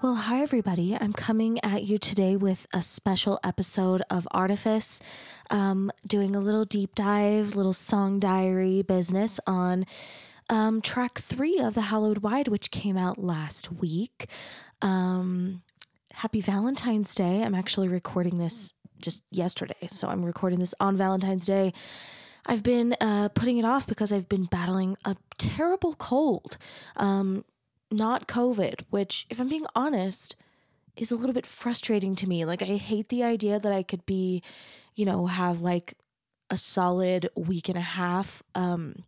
[0.00, 0.96] Well, hi, everybody.
[0.96, 5.00] I'm coming at you today with a special episode of Artifice,
[5.50, 9.86] um, doing a little deep dive, little song diary business on
[10.48, 14.30] um, track three of The Hallowed Wide, which came out last week.
[14.82, 15.62] Um,
[16.12, 17.42] happy Valentine's Day.
[17.42, 21.72] I'm actually recording this just yesterday, so I'm recording this on Valentine's Day.
[22.46, 26.56] I've been uh, putting it off because I've been battling a terrible cold.
[26.96, 27.44] Um,
[27.90, 30.36] not COVID, which, if I'm being honest,
[30.96, 32.44] is a little bit frustrating to me.
[32.44, 34.42] Like, I hate the idea that I could be,
[34.94, 35.94] you know, have like
[36.50, 39.04] a solid week and a half, um,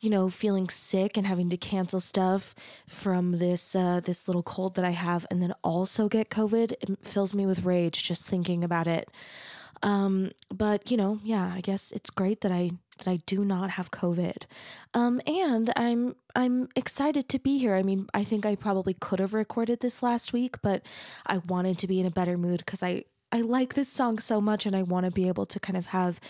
[0.00, 2.54] you know, feeling sick and having to cancel stuff
[2.86, 6.72] from this uh, this little cold that I have, and then also get COVID.
[6.72, 9.10] It fills me with rage just thinking about it.
[9.82, 13.70] Um, but you know, yeah, I guess it's great that I that I do not
[13.70, 14.44] have COVID.
[14.92, 17.74] Um, and I'm I'm excited to be here.
[17.74, 20.82] I mean, I think I probably could have recorded this last week, but
[21.26, 24.40] I wanted to be in a better mood because I I like this song so
[24.40, 26.20] much and I want to be able to kind of have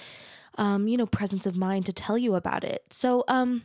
[0.57, 2.85] um, you know, presence of mind to tell you about it.
[2.91, 3.63] So, um,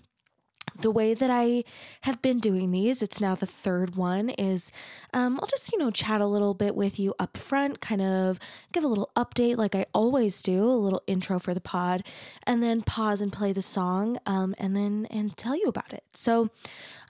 [0.76, 1.64] the way that I
[2.02, 4.72] have been doing these, it's now the third one, is
[5.14, 8.40] um, I'll just, you know, chat a little bit with you up front, kind of
[8.72, 12.04] give a little update like I always do, a little intro for the pod,
[12.44, 16.04] and then pause and play the song, um, and then and tell you about it.
[16.14, 16.50] So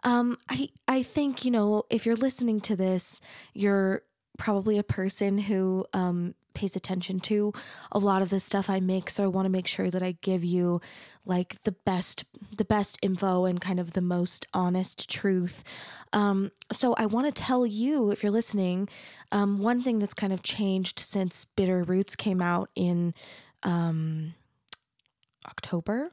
[0.03, 3.21] um, I I think, you know, if you're listening to this,
[3.53, 4.03] you're
[4.39, 7.53] probably a person who um, pays attention to
[7.91, 9.09] a lot of the stuff I make.
[9.11, 10.81] So I want to make sure that I give you
[11.25, 12.25] like the best,
[12.57, 15.63] the best info and kind of the most honest truth.
[16.11, 18.89] Um, so I want to tell you, if you're listening,
[19.31, 23.13] um, one thing that's kind of changed since Bitter Roots came out in
[23.61, 24.33] um,
[25.45, 26.09] October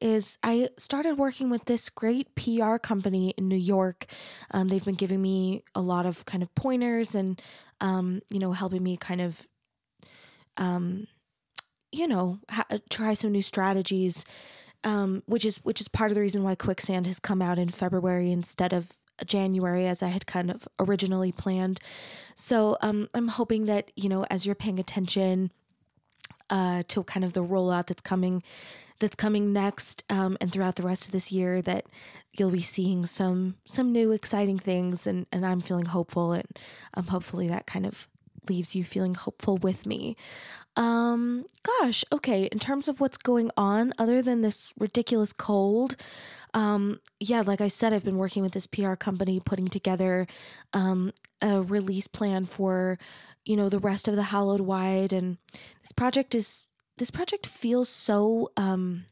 [0.00, 4.06] is I started working with this great PR company in New York.
[4.50, 7.40] Um, they've been giving me a lot of kind of pointers and,
[7.80, 9.46] um, you know, helping me kind of
[10.58, 11.06] um,
[11.90, 14.24] you know, ha- try some new strategies,
[14.84, 17.68] um, which is which is part of the reason why Quicksand has come out in
[17.68, 18.92] February instead of
[19.24, 21.80] January as I had kind of originally planned.
[22.34, 25.50] So um, I'm hoping that you know, as you're paying attention
[26.50, 28.42] uh, to kind of the rollout that's coming
[29.00, 31.86] that's coming next um, and throughout the rest of this year that
[32.36, 36.46] you'll be seeing some some new exciting things and and I'm feeling hopeful and
[36.94, 38.08] um, hopefully that kind of
[38.48, 40.16] leaves you feeling hopeful with me.
[40.76, 45.96] Um, gosh, okay, in terms of what's going on, other than this ridiculous cold,
[46.54, 50.26] um, yeah, like I said, I've been working with this PR company putting together
[50.72, 52.98] um, a release plan for,
[53.44, 55.38] you know, the rest of the Hallowed Wide, and
[55.82, 56.67] this project is
[56.98, 59.06] this project feels so um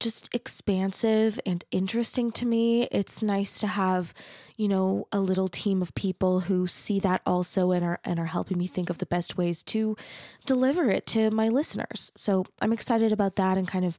[0.00, 2.88] just expansive and interesting to me.
[2.90, 4.14] It's nice to have,
[4.56, 8.26] you know, a little team of people who see that also and are and are
[8.26, 9.96] helping me think of the best ways to
[10.46, 12.10] deliver it to my listeners.
[12.16, 13.98] So I'm excited about that and kind of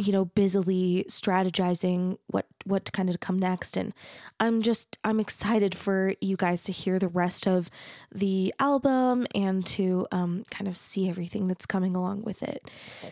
[0.00, 3.76] you know busily strategizing what what kind of come next.
[3.76, 3.92] And
[4.38, 7.68] i'm just i'm excited for you guys to hear the rest of
[8.12, 12.70] the album and to um, kind of see everything that's coming along with it.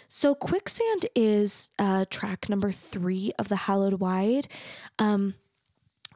[0.08, 4.48] So quicksand is uh, track number three of the hallowed wide.
[4.98, 5.34] Um,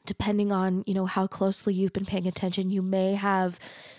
[0.07, 3.59] depending on you know how closely you've been paying attention you may have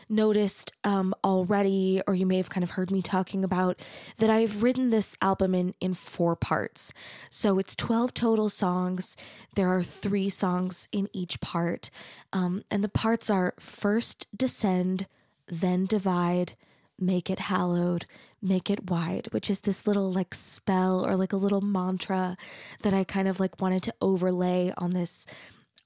[0.09, 3.79] noticed um, already or you may have kind of heard me talking about
[4.17, 6.93] that i've written this album in in four parts.
[7.29, 9.17] So it's 12 total songs.
[9.55, 11.89] There are three songs in each part.
[12.31, 15.07] Um, and the parts are first descend
[15.47, 16.53] then divide
[16.97, 18.05] make it hallowed
[18.41, 22.37] make it wide which is this little like spell or like a little mantra
[22.81, 25.25] that i kind of like wanted to overlay on this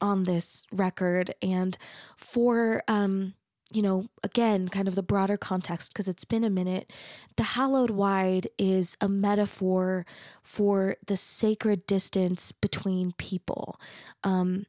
[0.01, 1.77] on this record and
[2.15, 3.33] for um
[3.71, 6.91] you know again kind of the broader context because it's been a minute
[7.35, 10.05] the hallowed wide is a metaphor
[10.41, 13.79] for the sacred distance between people.
[14.23, 14.65] Um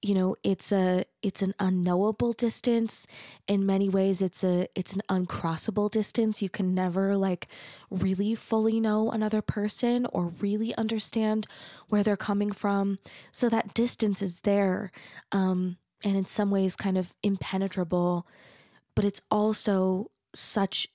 [0.00, 3.06] you know it's a it's an unknowable distance.
[3.48, 6.40] In many ways it's a it's an uncrossable distance.
[6.40, 7.48] You can never like
[7.90, 11.46] really fully know another person or really understand
[11.88, 12.98] where they're coming from.
[13.32, 14.92] So that distance is there
[15.32, 18.26] um and in some ways kind of impenetrable
[18.94, 20.88] but it's also such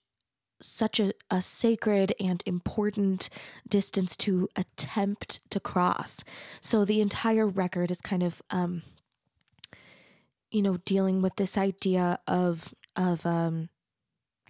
[0.61, 3.29] such a, a sacred and important
[3.67, 6.23] distance to attempt to cross.
[6.61, 8.83] So the entire record is kind of um
[10.53, 13.69] you know, dealing with this idea of of um,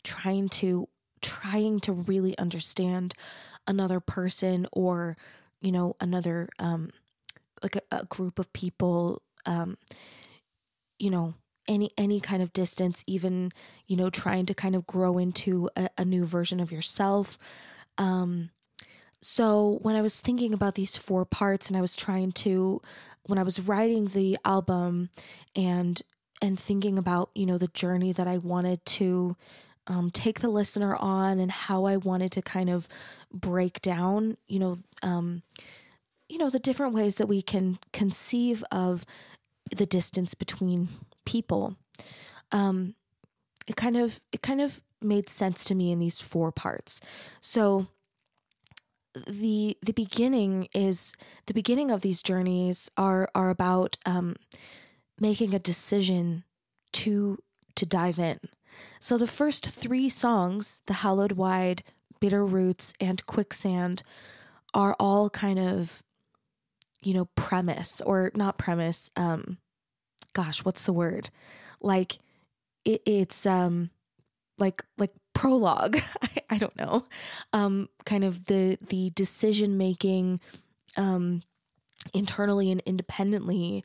[0.03, 0.87] trying to
[1.21, 3.15] trying to really understand
[3.65, 5.17] another person or
[5.61, 6.91] you know another um,
[7.63, 9.77] like a, a, group of people um,
[10.99, 11.33] you know
[11.69, 13.49] any any kind of distance even
[13.87, 17.39] you know trying to kind of grow into a, a new version of yourself.
[17.97, 18.49] Um
[19.23, 22.81] so when i was thinking about these four parts and i was trying to
[23.23, 25.09] when i was writing the album
[25.55, 26.01] and
[26.41, 29.35] and thinking about you know the journey that i wanted to
[29.87, 32.87] um, take the listener on and how i wanted to kind of
[33.31, 35.43] break down you know um,
[36.29, 39.05] you know the different ways that we can conceive of
[39.75, 40.89] the distance between
[41.25, 41.75] people
[42.51, 42.95] um
[43.67, 47.01] it kind of it kind of made sense to me in these four parts.
[47.41, 47.87] So
[49.27, 51.13] the the beginning is
[51.45, 54.35] the beginning of these journeys are are about um
[55.19, 56.43] making a decision
[56.91, 57.37] to
[57.75, 58.39] to dive in.
[58.99, 61.83] So the first three songs the hallowed wide
[62.19, 64.01] bitter roots and quicksand
[64.73, 66.01] are all kind of
[67.01, 69.57] you know premise or not premise um
[70.33, 71.29] gosh what's the word?
[71.81, 72.17] Like
[72.85, 73.91] it, it's um
[74.57, 75.99] like like prologue.
[76.21, 77.05] I, I don't know.
[77.51, 80.39] Um kind of the the decision making
[80.97, 81.41] um
[82.13, 83.83] internally and independently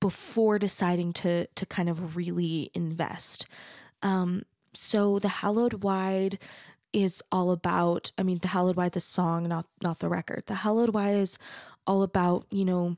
[0.00, 3.46] before deciding to to kind of really invest.
[4.02, 4.42] Um
[4.74, 6.38] so the hallowed wide
[6.92, 10.44] is all about i mean the hallowed wide the song not not the record.
[10.46, 11.38] The hallowed wide is
[11.86, 12.96] all about you know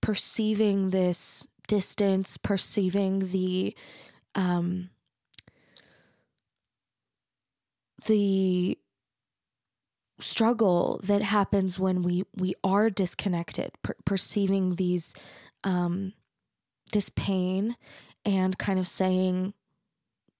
[0.00, 3.74] perceiving this distance perceiving the
[4.34, 4.90] um
[8.06, 8.78] the
[10.20, 15.14] struggle that happens when we we are disconnected per- perceiving these
[15.62, 16.14] um
[16.92, 17.76] this pain
[18.24, 19.52] and kind of saying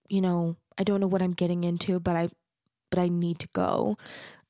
[0.08, 2.28] you know I don't know what I'm getting into, but I
[2.90, 3.96] but I need to go.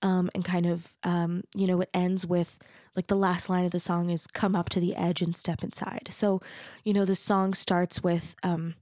[0.02, 2.58] Um, and kind of um, you know, it ends with
[2.94, 5.64] like the last line of the song is come up to the edge and step
[5.64, 6.08] inside.
[6.10, 6.40] So,
[6.84, 8.74] you know, the song starts with um,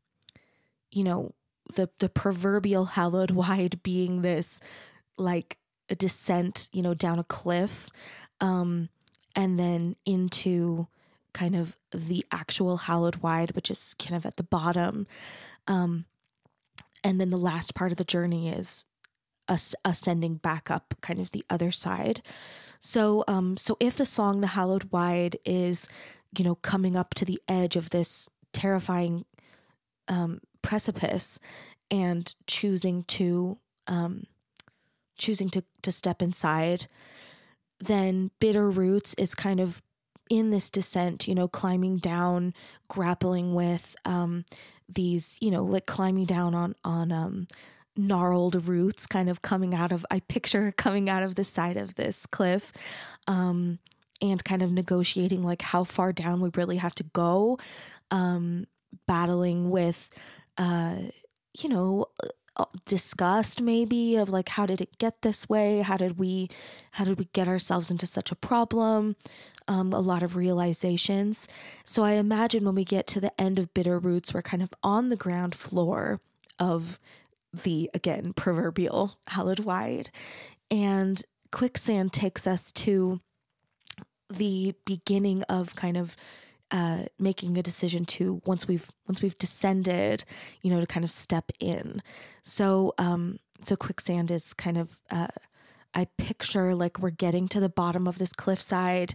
[0.91, 1.33] you know,
[1.75, 4.61] the the proverbial hallowed wide being this
[5.17, 5.59] like
[5.89, 7.91] a descent, you know, down a cliff,
[8.41, 8.89] um,
[9.37, 10.89] and then into
[11.33, 15.07] kind of the actual hallowed wide, which is kind of at the bottom.
[15.67, 16.07] Um,
[17.05, 18.87] and then the last part of the journey is
[19.47, 22.23] us ascending back up kind of the other side
[22.81, 25.87] so um so if the song the hallowed wide is
[26.39, 29.27] you know coming up to the edge of this terrifying
[30.09, 31.39] um precipice
[31.91, 34.25] and choosing to um
[35.17, 36.89] choosing to to step inside
[37.79, 39.83] then bitter roots is kind of
[40.31, 42.55] in this descent you know climbing down
[42.89, 44.45] grappling with um
[44.89, 47.47] these, you know, like climbing down on on um
[47.97, 51.95] gnarled roots kind of coming out of I picture coming out of the side of
[51.95, 52.73] this cliff.
[53.27, 53.79] Um
[54.23, 57.59] and kind of negotiating like how far down we really have to go.
[58.11, 58.67] Um
[59.07, 60.11] battling with
[60.59, 60.97] uh
[61.57, 62.07] you know
[62.57, 65.81] uh, disgust maybe of like how did it get this way?
[65.81, 66.49] How did we
[66.93, 69.17] how did we get ourselves into such a problem?
[69.67, 71.49] Um, a lot of realizations.
[71.85, 74.73] So i imagine when we get to the end of bitter roots we're kind of
[74.83, 76.21] on the ground floor
[76.59, 77.01] of
[77.53, 80.11] the again proverbial hallowed wide.
[80.71, 83.21] And quicksand takes us to
[84.29, 86.17] the beginning of kind of
[86.71, 90.25] uh, making a decision to once we've once we've descended,
[90.63, 92.03] you know, to kind of step in.
[92.43, 95.29] So um, so quicksand is kind of uh,
[95.95, 99.15] I picture like we're getting to the bottom of this cliffside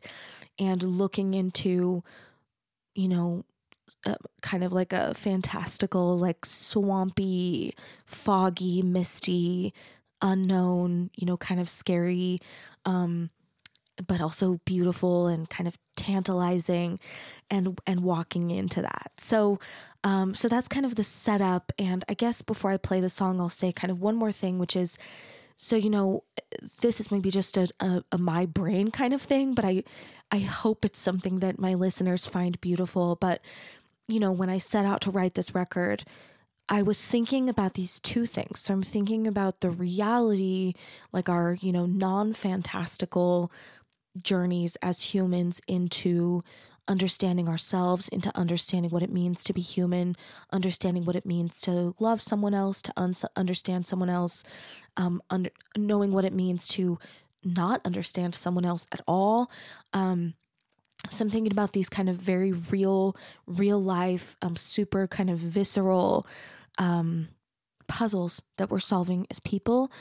[0.57, 2.03] and looking into,
[2.95, 3.43] you know,
[4.05, 7.73] uh, kind of like a fantastical, like swampy,
[8.05, 9.73] foggy, misty,
[10.21, 12.39] unknown, you know, kind of scary,
[12.85, 13.29] um,
[14.07, 16.99] but also beautiful and kind of tantalizing
[17.49, 19.11] and and walking into that.
[19.17, 19.59] So
[20.03, 23.39] um so that's kind of the setup and I guess before I play the song
[23.39, 24.97] I'll say kind of one more thing which is
[25.57, 26.23] so you know
[26.81, 29.83] this is maybe just a, a, a my brain kind of thing but I
[30.31, 33.41] I hope it's something that my listeners find beautiful but
[34.07, 36.05] you know when I set out to write this record
[36.71, 38.59] I was thinking about these two things.
[38.59, 40.75] So I'm thinking about the reality,
[41.11, 43.51] like our, you know, non fantastical
[44.21, 46.43] journeys as humans into
[46.89, 50.15] understanding ourselves, into understanding what it means to be human,
[50.51, 54.43] understanding what it means to love someone else, to un- understand someone else,
[54.97, 56.97] um, under- knowing what it means to
[57.45, 59.49] not understand someone else at all.
[59.93, 60.33] Um,
[61.09, 63.15] so I'm thinking about these kind of very real,
[63.47, 66.27] real life, um, super kind of visceral
[66.77, 67.29] um,
[67.87, 69.91] puzzles that we're solving as people.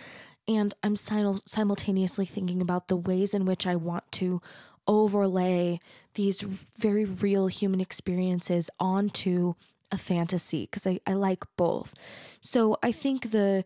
[0.48, 4.40] And I'm simul- simultaneously thinking about the ways in which I want to
[4.88, 5.78] overlay
[6.14, 9.54] these very real human experiences onto
[9.92, 11.94] a fantasy because I, I like both.
[12.40, 13.64] So I think the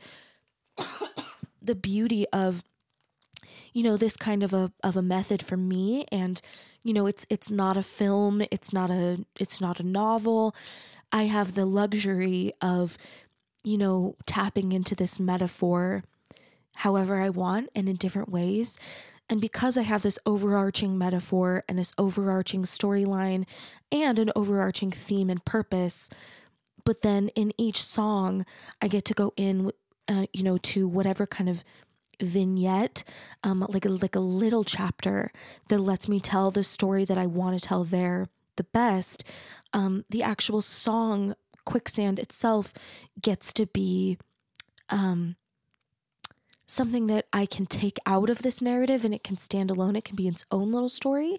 [1.62, 2.64] the beauty of
[3.72, 6.40] you know this kind of a of a method for me and
[6.82, 10.54] you know it's it's not a film it's not a it's not a novel
[11.10, 12.96] i have the luxury of
[13.64, 16.04] you know tapping into this metaphor
[16.76, 18.78] however i want and in different ways
[19.32, 23.46] and because i have this overarching metaphor and this overarching storyline
[23.90, 26.10] and an overarching theme and purpose
[26.84, 28.44] but then in each song
[28.80, 29.72] i get to go in
[30.08, 31.64] uh, you know to whatever kind of
[32.20, 33.02] vignette,
[33.42, 35.32] um, like a, like a little chapter
[35.68, 39.24] that lets me tell the story that I want to tell there the best.
[39.72, 41.34] Um, the actual song
[41.64, 42.72] quicksand itself
[43.20, 44.18] gets to be
[44.88, 45.36] um,
[46.72, 49.94] something that I can take out of this narrative and it can stand alone.
[49.94, 51.38] It can be its own little story.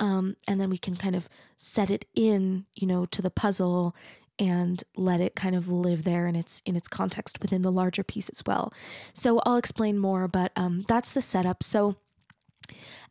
[0.00, 3.94] Um, and then we can kind of set it in, you know, to the puzzle
[4.38, 8.02] and let it kind of live there in its in its context within the larger
[8.02, 8.72] piece as well.
[9.12, 11.62] So I'll explain more, but um, that's the setup.
[11.62, 11.94] So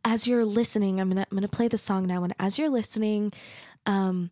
[0.04, 3.32] as you're listening, I'm gonna I'm gonna play the song now, and as you're listening,
[3.86, 4.32] um,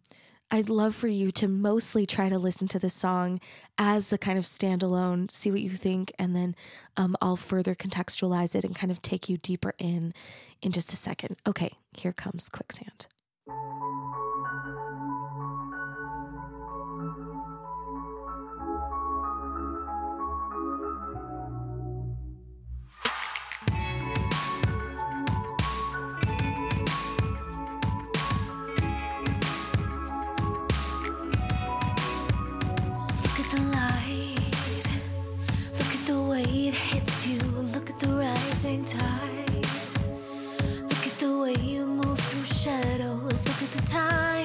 [0.53, 3.39] I'd love for you to mostly try to listen to the song
[3.77, 6.57] as a kind of standalone, see what you think, and then
[6.97, 10.13] um, I'll further contextualize it and kind of take you deeper in
[10.61, 11.37] in just a second.
[11.47, 13.07] Okay, here comes Quicksand.
[43.85, 44.40] time.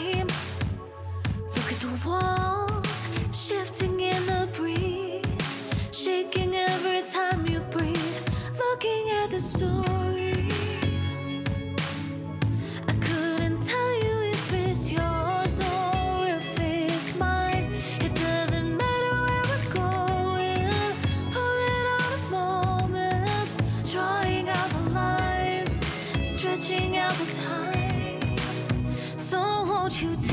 [30.03, 30.26] you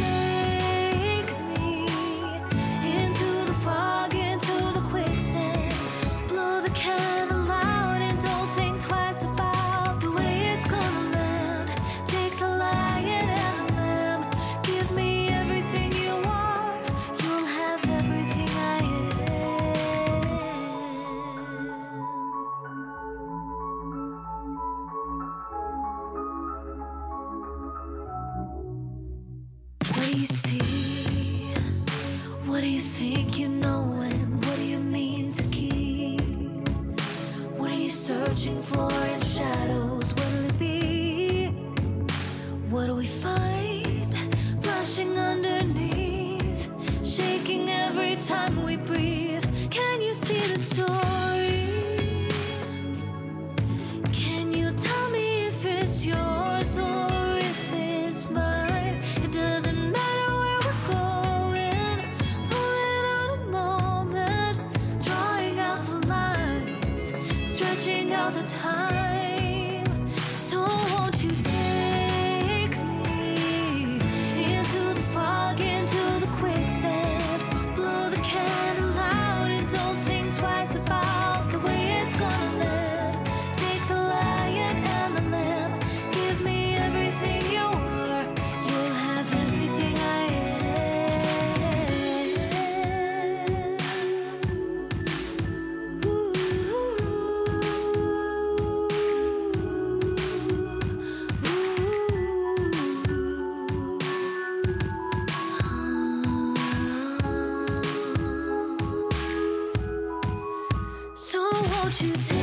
[111.83, 112.42] won't you take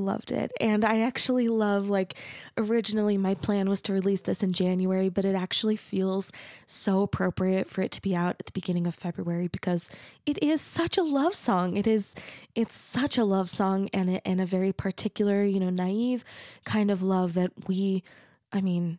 [0.00, 0.50] loved it.
[0.60, 2.14] And I actually love, like,
[2.56, 6.32] originally my plan was to release this in January, but it actually feels
[6.66, 9.90] so appropriate for it to be out at the beginning of February because
[10.26, 11.76] it is such a love song.
[11.76, 12.14] It is,
[12.54, 16.24] it's such a love song and a, and a very particular, you know, naive
[16.64, 18.02] kind of love that we,
[18.52, 18.98] I mean,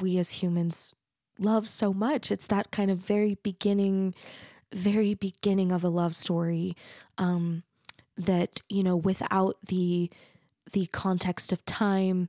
[0.00, 0.94] we as humans
[1.38, 2.30] love so much.
[2.30, 4.14] It's that kind of very beginning,
[4.74, 6.76] very beginning of a love story.
[7.16, 7.64] Um,
[8.20, 10.10] that you know without the
[10.72, 12.28] the context of time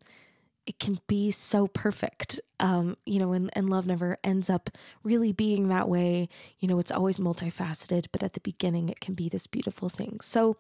[0.68, 4.70] it can be so perfect um you know and, and love never ends up
[5.04, 6.30] really being that way.
[6.60, 10.20] You know it's always multifaceted but at the beginning it can be this beautiful thing.
[10.22, 10.58] So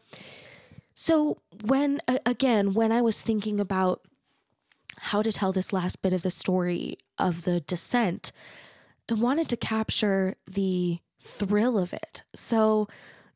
[0.95, 4.01] so when again when i was thinking about
[4.97, 8.31] how to tell this last bit of the story of the descent
[9.09, 12.23] i wanted to capture the thrill of it.
[12.35, 12.87] So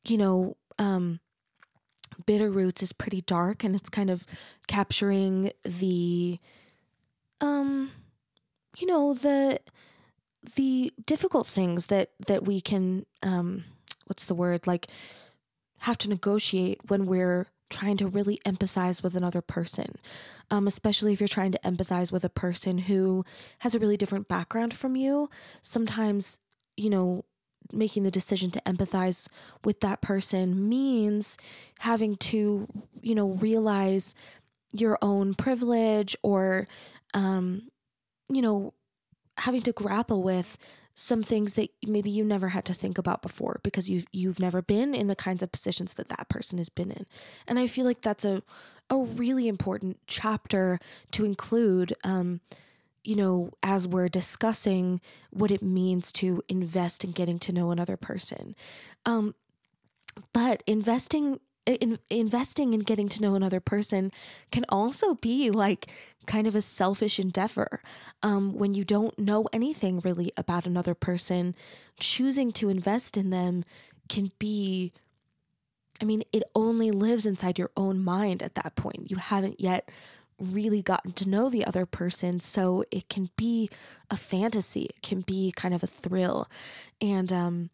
[0.06, 1.20] you know um
[2.26, 4.26] Bitter Roots is pretty dark and it's kind of
[4.68, 6.40] capturing the
[7.42, 7.92] um
[8.78, 9.60] you know the
[10.56, 13.64] the difficult things that that we can um
[14.08, 14.68] what's the word?
[14.68, 14.88] Like
[15.80, 19.96] have to negotiate when we're trying to really empathize with another person
[20.52, 23.26] um, especially if you're trying to empathize with a person who
[23.60, 25.30] has a really different background from you.
[25.62, 26.40] Sometimes
[26.78, 27.26] you know
[27.72, 29.28] making the decision to empathize
[29.64, 31.38] with that person means
[31.80, 32.68] having to,
[33.02, 34.16] you know, realize
[34.72, 36.68] your own privilege or,
[37.14, 37.70] um,
[38.30, 38.74] you know,
[39.38, 40.58] having to grapple with
[40.96, 44.62] some things that maybe you never had to think about before because you've you've never
[44.62, 47.06] been in the kinds of positions that that person has been in.
[47.48, 48.42] And i feel like that's a
[48.90, 50.80] a really important chapter
[51.12, 52.40] to include um,
[53.06, 57.98] you know, as we're discussing what it means to invest in getting to know another
[57.98, 58.56] person.
[59.06, 59.36] Um,
[60.34, 64.12] but investing in investing in getting to know another person
[64.52, 65.88] can also be like
[66.28, 67.82] kind of a selfish endeavor.
[68.24, 71.56] Um, when you don't know anything really about another person,
[72.00, 73.64] choosing to invest in them
[74.10, 74.94] can be
[76.02, 79.10] I mean, it only lives inside your own mind at that point.
[79.10, 79.90] You haven't yet
[80.40, 82.40] really gotten to know the other person.
[82.40, 83.70] So it can be
[84.10, 86.48] a fantasy, it can be kind of a thrill.
[87.02, 87.70] And um,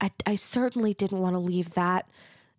[0.00, 2.08] I, I certainly didn't want to leave that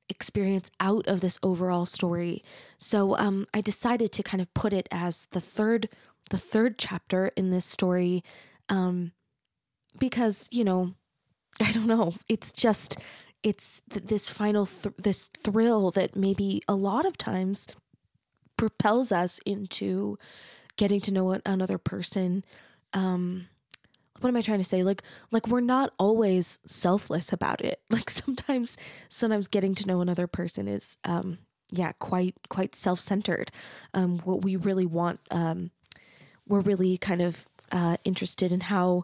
[0.10, 2.44] experience out of this overall story.
[2.78, 5.90] So um, I decided to kind of put it as the third
[6.32, 8.24] the third chapter in this story
[8.70, 9.12] um,
[10.00, 10.94] because you know
[11.62, 12.98] I don't know it's just
[13.44, 17.68] it's th- this final th- this thrill that maybe a lot of times
[18.58, 20.18] propels us into
[20.78, 22.44] getting to know another person.
[22.94, 23.48] Um
[24.22, 24.84] what am i trying to say?
[24.84, 27.82] Like like we're not always selfless about it.
[27.90, 28.78] Like sometimes
[29.10, 31.40] sometimes getting to know another person is um
[31.72, 33.52] yeah quite quite self-centered.
[33.94, 35.72] Um what we really want um
[36.48, 39.04] we're really kind of uh interested in how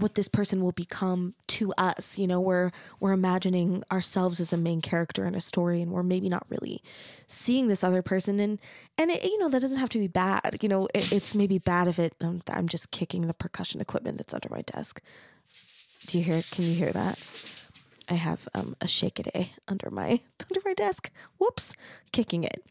[0.00, 2.18] what this person will become to us.
[2.18, 6.02] You know, we're we're imagining ourselves as a main character in a story, and we're
[6.02, 6.82] maybe not really
[7.26, 8.40] seeing this other person.
[8.40, 8.58] And
[8.98, 10.58] and it, you know that doesn't have to be bad.
[10.60, 12.14] You know, it, it's maybe bad if it.
[12.20, 15.00] Um, I'm just kicking the percussion equipment that's under my desk.
[16.06, 16.42] Do you hear?
[16.50, 17.18] Can you hear that?
[18.10, 20.20] I have um, a shekere under my
[20.50, 21.10] under my desk.
[21.38, 21.76] Whoops,
[22.12, 22.62] kicking it.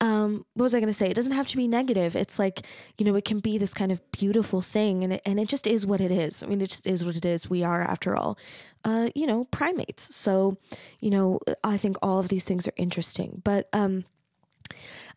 [0.00, 1.10] Um, what was I going to say?
[1.10, 2.16] It doesn't have to be negative.
[2.16, 2.62] It's like
[2.96, 5.66] you know, it can be this kind of beautiful thing, and it, and it just
[5.66, 6.42] is what it is.
[6.42, 7.50] I mean, it just is what it is.
[7.50, 8.38] We are, after all,
[8.84, 10.14] uh, you know, primates.
[10.16, 10.56] So,
[11.00, 14.04] you know, I think all of these things are interesting, but um.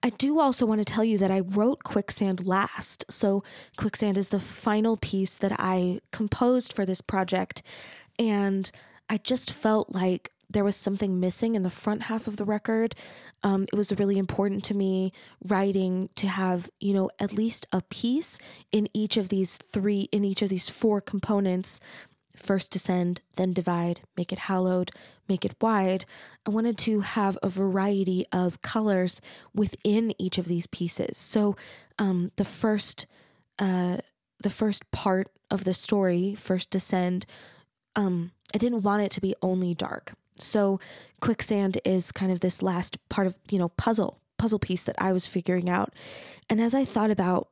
[0.03, 3.05] I do also want to tell you that I wrote Quicksand last.
[3.07, 3.43] So,
[3.77, 7.61] Quicksand is the final piece that I composed for this project.
[8.17, 8.71] And
[9.11, 12.95] I just felt like there was something missing in the front half of the record.
[13.43, 15.11] Um, it was really important to me
[15.43, 18.39] writing to have, you know, at least a piece
[18.71, 21.81] in each of these three, in each of these four components
[22.37, 24.91] first descend, then divide, make it hallowed,
[25.27, 26.05] make it wide.
[26.45, 29.19] I wanted to have a variety of colors
[29.53, 31.17] within each of these pieces.
[31.17, 31.57] So
[31.99, 33.07] um, the first,
[33.59, 33.97] uh,
[34.41, 37.25] the first part of the story, first descend,
[37.97, 40.13] um, I didn't want it to be only dark.
[40.37, 40.79] So
[41.19, 45.13] quicksand is kind of this last part of, you know, puzzle, puzzle piece that I
[45.13, 45.93] was figuring out.
[46.49, 47.49] And as I thought about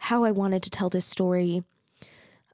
[0.00, 1.64] how I wanted to tell this story,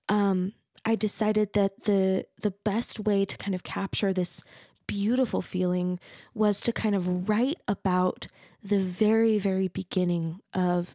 [0.08, 0.52] um,
[0.84, 4.42] I decided that the the best way to kind of capture this
[4.86, 5.98] beautiful feeling
[6.32, 8.28] was to kind of write about
[8.62, 10.94] the very very beginning of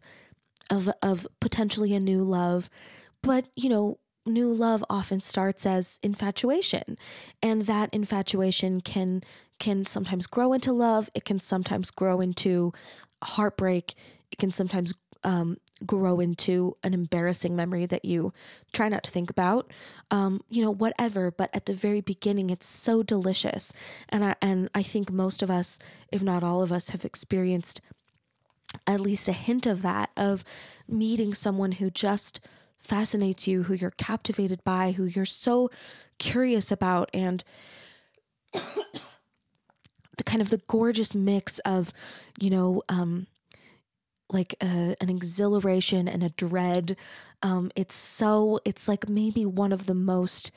[0.70, 2.70] of of potentially a new love
[3.20, 6.96] but you know new love often starts as infatuation
[7.42, 9.22] and that infatuation can
[9.58, 12.72] can sometimes grow into love it can sometimes grow into
[13.22, 13.94] heartbreak
[14.30, 14.92] it can sometimes
[15.24, 15.56] um,
[15.86, 18.32] grow into an embarrassing memory that you
[18.72, 19.70] try not to think about
[20.10, 23.72] um, you know whatever but at the very beginning it's so delicious.
[24.08, 25.78] And I and I think most of us
[26.10, 27.80] if not all of us have experienced
[28.86, 30.44] at least a hint of that of
[30.88, 32.40] meeting someone who just
[32.82, 35.70] fascinates you, who you're captivated by, who you're so
[36.18, 37.44] curious about, and
[38.52, 41.92] the kind of the gorgeous mix of,
[42.38, 43.26] you know, um,
[44.30, 46.96] like a, an exhilaration and a dread.
[47.42, 50.50] Um, it's so, it's like maybe one of the most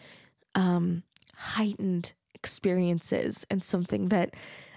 [0.55, 1.03] um,
[1.35, 4.35] heightened experiences and something that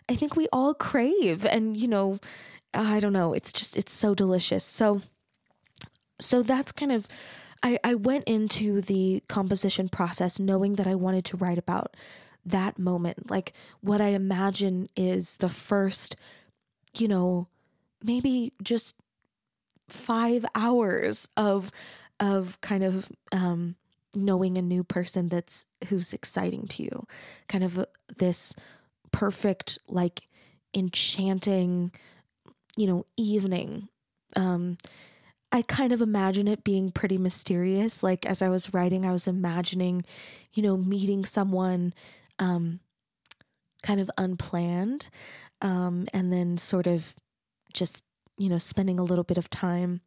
[0.09, 1.45] I think we all crave.
[1.45, 2.19] And, you know,
[2.75, 4.65] I don't know, it's just, it's so delicious.
[4.65, 5.03] So,
[6.21, 7.07] so that's kind of
[7.63, 11.97] I, I went into the composition process knowing that I wanted to write about
[12.47, 13.31] that moment.
[13.31, 16.17] Like what I imagine is the first,
[16.97, 17.49] you know,
[18.03, 18.95] maybe just
[19.89, 21.71] five hours of
[22.21, 23.77] of kind of um
[24.15, 27.07] knowing a new person that's who's exciting to you.
[27.49, 27.85] Kind of
[28.19, 28.55] this
[29.13, 30.29] perfect, like
[30.75, 31.93] enchanting,
[32.77, 33.89] you know, evening.
[34.37, 34.79] Um
[35.51, 38.03] I kind of imagine it being pretty mysterious.
[38.03, 40.05] Like as I was writing, I was imagining,
[40.53, 41.95] you know, meeting someone
[42.39, 42.81] um,
[43.83, 45.09] kind of unplanned
[45.63, 47.15] um, and then sort of
[47.73, 48.05] just,
[48.37, 50.03] you know, spending a little bit of time.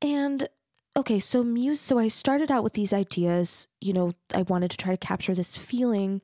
[0.00, 0.48] And
[0.96, 4.76] okay, so muse, so I started out with these ideas, you know, I wanted to
[4.76, 6.22] try to capture this feeling.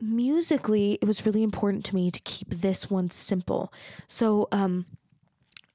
[0.00, 3.72] Musically, it was really important to me to keep this one simple.
[4.08, 4.86] So, um,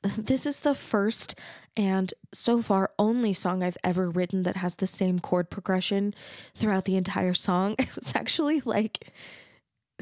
[0.18, 1.36] this is the first
[1.78, 6.14] and so far only song I've ever written that has the same chord progression
[6.54, 7.76] throughout the entire song.
[7.86, 9.12] It was actually like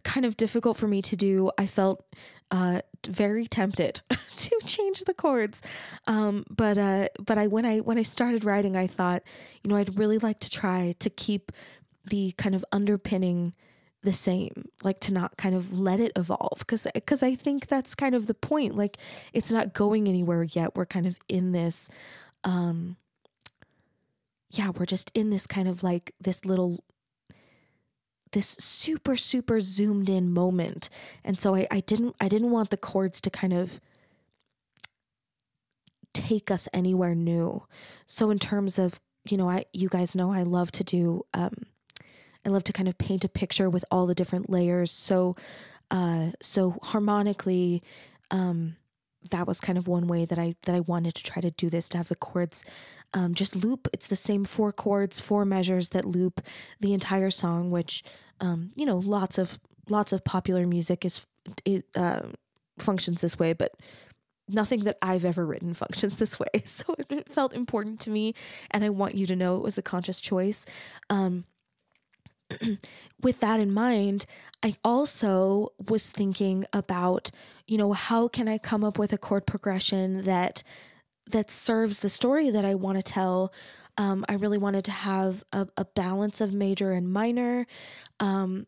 [0.03, 1.51] kind of difficult for me to do.
[1.57, 2.05] I felt
[2.51, 4.01] uh, very tempted
[4.35, 5.61] to change the chords,
[6.07, 9.23] um, but uh, but I when I when I started writing, I thought,
[9.63, 11.51] you know, I'd really like to try to keep
[12.05, 13.53] the kind of underpinning
[14.03, 17.95] the same like to not kind of let it evolve because because i think that's
[17.95, 18.97] kind of the point like
[19.31, 20.75] it's not going anywhere yet.
[20.75, 21.89] We're kind of in this
[22.43, 22.97] um
[24.51, 26.83] yeah we're just in this kind of like this little
[28.31, 30.89] this super super zoomed in moment.
[31.23, 33.79] And so i i didn't i didn't want the chords to kind of
[36.13, 37.63] take us anywhere new.
[38.05, 41.53] So in terms of you know i you guys know i love to do um
[42.45, 44.91] I love to kind of paint a picture with all the different layers.
[44.91, 45.35] So,
[45.91, 47.83] uh, so harmonically,
[48.31, 48.75] um,
[49.31, 51.69] that was kind of one way that I that I wanted to try to do
[51.69, 52.65] this to have the chords
[53.13, 53.87] um, just loop.
[53.93, 56.41] It's the same four chords, four measures that loop
[56.79, 58.03] the entire song, which
[58.39, 61.25] um, you know lots of lots of popular music is
[61.65, 62.23] it uh,
[62.77, 63.75] functions this way, but
[64.49, 66.47] nothing that I've ever written functions this way.
[66.65, 68.33] So it felt important to me,
[68.71, 70.65] and I want you to know it was a conscious choice.
[71.09, 71.45] Um,
[73.21, 74.25] with that in mind,
[74.61, 77.31] I also was thinking about,
[77.67, 80.63] you know, how can I come up with a chord progression that
[81.29, 83.53] that serves the story that I want to tell.
[83.97, 87.65] Um, I really wanted to have a, a, balance of major and minor,
[88.19, 88.67] um,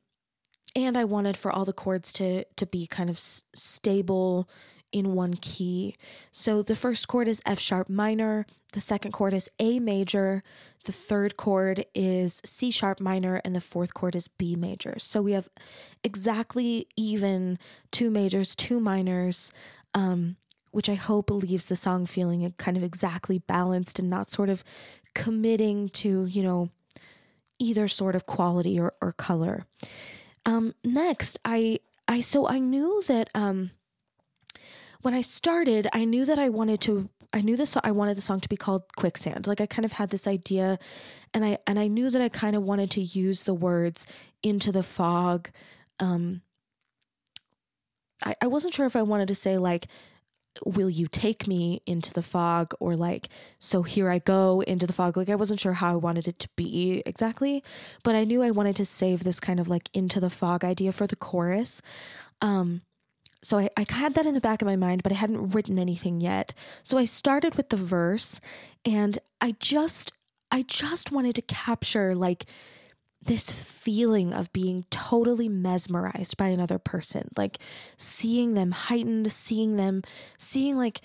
[0.75, 4.47] and I wanted for all the chords to to be kind of s- stable
[4.95, 5.93] in one key.
[6.31, 10.41] So the first chord is F sharp minor, the second chord is A major,
[10.85, 14.95] the third chord is C sharp minor, and the fourth chord is B major.
[14.97, 15.49] So we have
[16.01, 17.59] exactly even
[17.91, 19.51] two majors, two minors,
[19.93, 20.37] um,
[20.71, 24.63] which I hope leaves the song feeling kind of exactly balanced and not sort of
[25.13, 26.69] committing to, you know,
[27.59, 29.65] either sort of quality or, or color.
[30.45, 33.71] Um, next, I I so I knew that um,
[35.05, 38.23] when I started, I knew that I wanted to I knew this I wanted the
[38.23, 39.45] song to be called Quicksand.
[39.45, 40.79] Like I kind of had this idea
[41.31, 44.07] and I and I knew that I kind of wanted to use the words
[44.41, 45.49] into the fog.
[45.99, 46.41] Um
[48.23, 49.85] I, I wasn't sure if I wanted to say like
[50.65, 53.27] will you take me into the fog or like
[53.59, 56.39] so here i go into the fog like i wasn't sure how i wanted it
[56.39, 57.61] to be exactly
[58.03, 60.93] but i knew i wanted to save this kind of like into the fog idea
[60.93, 61.81] for the chorus
[62.39, 62.81] um
[63.45, 65.77] so I, I had that in the back of my mind, but I hadn't written
[65.77, 66.55] anything yet.
[66.81, 68.41] So I started with the verse
[68.83, 70.11] and I just
[70.51, 72.45] I just wanted to capture like
[73.21, 77.59] this feeling of being totally mesmerized by another person, like
[77.97, 80.01] seeing them heightened, seeing them,
[80.39, 81.01] seeing like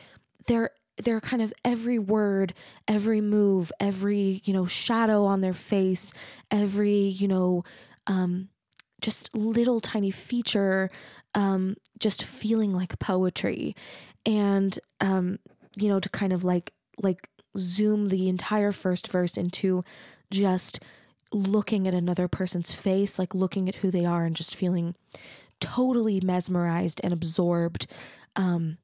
[0.46, 2.54] their they're kind of every word,
[2.88, 6.14] every move, every, you know, shadow on their face,
[6.50, 7.64] every, you know,
[8.06, 8.48] um,
[9.00, 10.90] just little tiny feature,
[11.34, 13.74] um, just feeling like poetry.
[14.26, 15.38] And, um,
[15.76, 19.84] you know, to kind of like, like zoom the entire first verse into
[20.30, 20.80] just
[21.32, 24.94] looking at another person's face, like looking at who they are and just feeling
[25.60, 27.86] totally mesmerized and absorbed
[28.36, 28.78] um,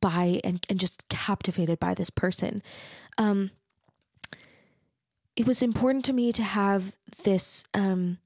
[0.00, 2.62] by and, and just captivated by this person.
[3.18, 3.50] Um,
[5.36, 8.18] it was important to me to have this, um,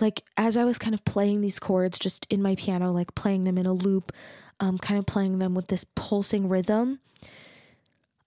[0.00, 3.44] like, as I was kind of playing these chords just in my piano, like playing
[3.44, 4.12] them in a loop,
[4.60, 7.00] um, kind of playing them with this pulsing rhythm.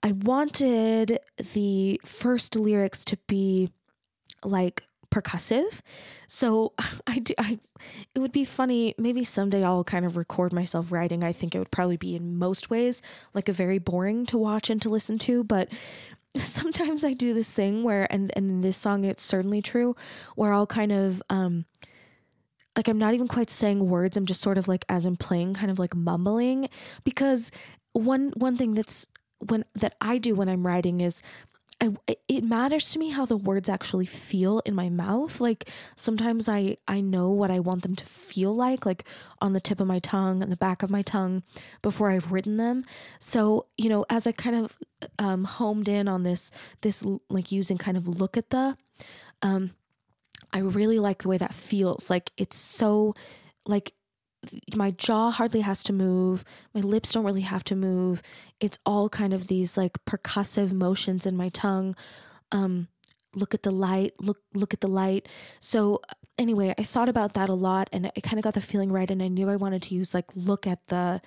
[0.03, 1.19] I wanted
[1.53, 3.71] the first lyrics to be
[4.43, 5.81] like percussive.
[6.27, 6.73] So
[7.07, 7.59] I, do, I
[8.13, 11.23] it would be funny maybe someday I'll kind of record myself writing.
[11.23, 13.01] I think it would probably be in most ways
[13.33, 15.69] like a very boring to watch and to listen to, but
[16.43, 19.95] sometimes I do this thing where and and in this song it's certainly true
[20.35, 21.65] where I'll kind of um
[22.75, 25.53] like I'm not even quite saying words, I'm just sort of like as I'm playing
[25.53, 26.69] kind of like mumbling
[27.03, 27.51] because
[27.93, 29.07] one one thing that's
[29.47, 31.21] when that I do when I'm writing is
[31.81, 31.93] I,
[32.27, 35.41] it matters to me how the words actually feel in my mouth.
[35.41, 39.03] Like sometimes I, I know what I want them to feel like, like
[39.41, 41.43] on the tip of my tongue and the back of my tongue
[41.81, 42.83] before I've written them.
[43.19, 44.77] So, you know, as I kind of
[45.19, 46.49] um, homed in on this,
[46.81, 48.77] this like using kind of look at the,
[49.41, 49.71] um,
[50.53, 52.09] I really like the way that feels.
[52.09, 53.13] Like it's so
[53.67, 53.93] like
[54.75, 58.21] my jaw hardly has to move my lips don't really have to move.
[58.59, 61.95] It's all kind of these like percussive motions in my tongue.
[62.51, 62.87] Um
[63.33, 65.27] look at the light look look at the light.
[65.59, 66.01] So
[66.37, 69.09] anyway i thought about that a lot and i kind of got the feeling right
[69.09, 71.21] and i knew i wanted to use like look at the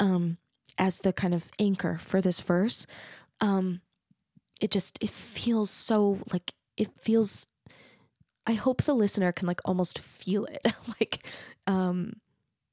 [0.00, 0.36] um
[0.78, 2.86] as the kind of anchor for this verse.
[3.40, 3.80] Um
[4.60, 7.46] it just it feels so like it feels
[8.46, 10.66] i hope the listener can like almost feel it.
[11.00, 11.26] Like
[11.66, 12.14] um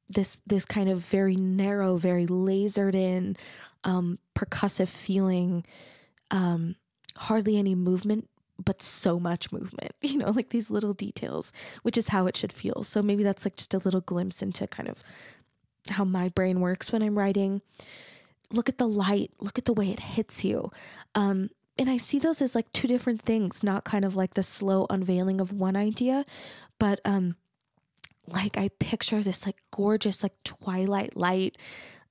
[0.10, 3.36] this this kind of very narrow, very lasered in,
[3.84, 5.66] um, percussive feeling,
[6.32, 6.76] um,
[7.18, 8.30] hardly any movement,
[8.64, 9.92] but so much movement.
[10.02, 12.84] You know, like these little details, which is how it should feel.
[12.84, 15.04] So maybe that's like just a little glimpse into kind of
[15.90, 17.62] how my brain works when I'm writing.
[18.52, 19.32] Look at the light.
[19.40, 20.72] Look at the way it hits you.
[21.16, 24.44] Um, and I see those as like two different things, not kind of like the
[24.44, 26.24] slow unveiling of one idea,
[26.80, 27.36] but um,
[28.28, 31.58] like I picture this like gorgeous like twilight light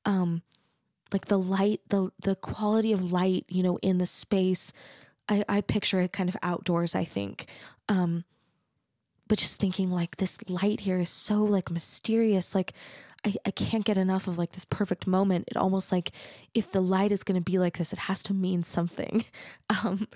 [0.04, 0.42] um
[1.12, 4.72] like the light the the quality of light you know in the space
[5.28, 7.46] I I picture it kind of outdoors I think
[7.88, 8.24] um
[9.26, 12.74] but just thinking like this light here is so like mysterious like
[13.24, 15.48] I, I can't get enough of like this perfect moment.
[15.48, 16.12] It almost like
[16.52, 19.24] if the light is going to be like this, it has to mean something.
[19.82, 20.08] Um,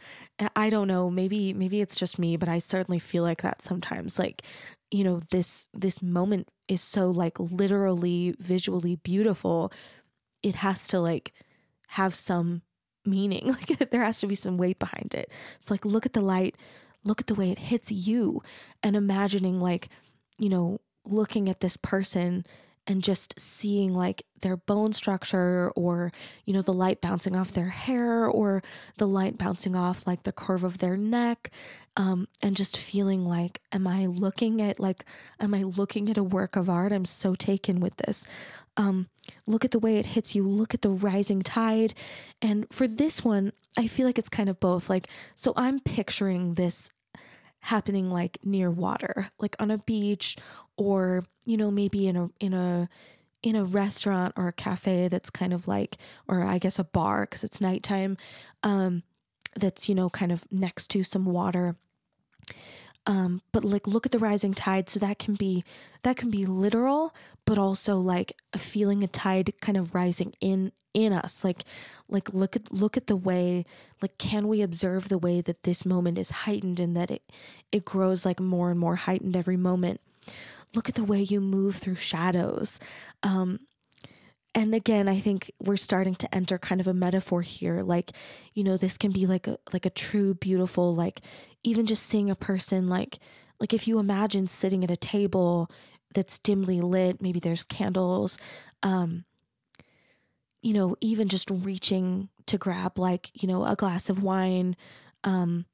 [0.55, 1.11] I don't know.
[1.11, 4.19] Maybe maybe it's just me, but I certainly feel like that sometimes.
[4.19, 4.43] Like
[4.91, 9.73] you know this this moment is so like literally visually beautiful
[10.43, 11.33] it has to like
[11.89, 12.63] have some
[13.05, 13.47] meaning.
[13.69, 15.31] Like there has to be some weight behind it.
[15.59, 16.57] It's like look at the light
[17.05, 18.43] look at the way it hits you
[18.83, 19.89] and imagining like
[20.39, 22.45] you know looking at this person
[22.89, 26.11] and just seeing like their bone structure or
[26.45, 28.63] you know the light bouncing off their hair or
[28.97, 31.51] the light bouncing off like the curve of their neck
[31.97, 35.05] um, and just feeling like am i looking at like
[35.39, 36.93] am i looking at a work of art?
[36.93, 38.27] I'm so taken with this.
[38.77, 39.09] Um,
[39.47, 40.49] look at the way it hits you.
[40.49, 41.95] Look at the rising tide.
[42.41, 44.89] And for this one i feel like it's kind of both.
[44.89, 46.91] Like so i'm picturing this
[47.61, 50.37] happening like near water, like on a beach
[50.77, 52.89] or, you know, maybe in a in a
[53.43, 57.27] in a restaurant or a cafe that's kind of like or I guess a bar
[57.27, 58.17] cuz it's nighttime
[58.63, 59.03] um
[59.57, 61.77] that's, you know, kind of next to some water.
[63.09, 65.65] Um, but like look at the rising tide so that can be
[66.03, 67.15] that can be literal
[67.47, 71.43] but also like a feeling a tide kind of rising in in us.
[71.43, 71.65] Like
[72.09, 73.65] like look at look at the way
[74.03, 77.23] like can we observe the way that this moment is heightened and that it
[77.73, 80.03] it grows like more and more heightened every moment?
[80.75, 82.79] Look at the way you move through shadows.
[83.23, 83.61] Um
[84.55, 88.13] and again i think we're starting to enter kind of a metaphor here like
[88.55, 91.21] you know this can be like a like a true beautiful like
[91.63, 93.19] even just seeing a person like
[93.61, 95.71] like if you imagine sitting at a table
[96.15, 98.39] that's dimly lit maybe there's candles
[98.83, 99.25] um
[100.63, 104.77] you know, even just reaching to grab like, you know, a glass of wine,
[105.25, 105.67] um,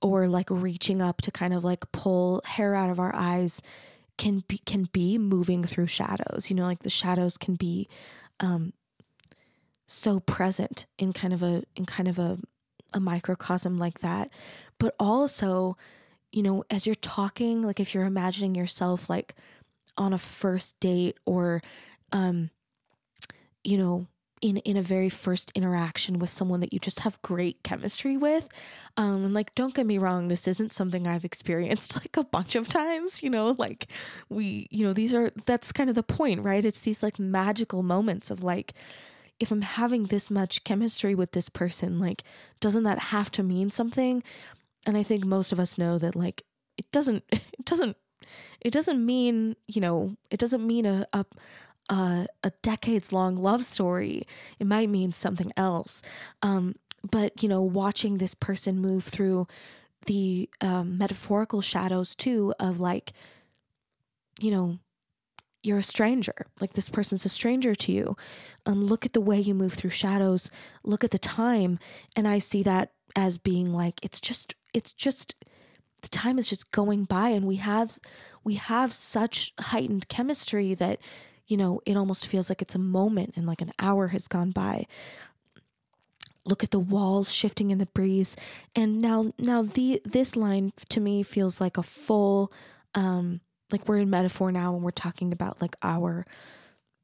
[0.00, 3.62] or like reaching up to kind of like pull hair out of our eyes
[4.18, 6.50] can be can be moving through shadows.
[6.50, 7.88] You know, like the shadows can be
[8.42, 8.72] um
[9.86, 12.38] so present in kind of a in kind of a
[12.94, 14.30] a microcosm like that.
[14.78, 15.76] But also
[16.32, 19.34] you know as you're talking like if you're imagining yourself like
[19.96, 21.62] on a first date or
[22.12, 22.50] um
[23.64, 24.06] you know
[24.42, 28.48] in in a very first interaction with someone that you just have great chemistry with.
[28.98, 32.54] Um and like don't get me wrong this isn't something i've experienced like a bunch
[32.56, 33.86] of times you know like
[34.28, 36.64] we you know these are that's kind of the point right?
[36.64, 38.74] It's these like magical moments of like
[39.40, 42.22] if i'm having this much chemistry with this person like
[42.60, 44.22] doesn't that have to mean something?
[44.86, 46.42] And i think most of us know that like
[46.76, 47.96] it doesn't it doesn't
[48.60, 51.24] it doesn't mean you know it doesn't mean a, a
[51.92, 54.26] a, a decades long love story.
[54.58, 56.02] It might mean something else.
[56.40, 56.74] Um,
[57.08, 59.46] but, you know, watching this person move through
[60.06, 63.12] the um, metaphorical shadows too of like,
[64.40, 64.78] you know,
[65.62, 66.46] you're a stranger.
[66.60, 68.16] Like this person's a stranger to you.
[68.66, 70.50] Um, look at the way you move through shadows.
[70.82, 71.78] Look at the time.
[72.16, 75.34] And I see that as being like, it's just, it's just,
[76.00, 78.00] the time is just going by and we have,
[78.42, 80.98] we have such heightened chemistry that
[81.46, 84.50] you know, it almost feels like it's a moment and like an hour has gone
[84.50, 84.86] by.
[86.44, 88.36] Look at the walls shifting in the breeze.
[88.74, 92.52] And now now the this line to me feels like a full
[92.94, 96.26] um like we're in metaphor now and we're talking about like our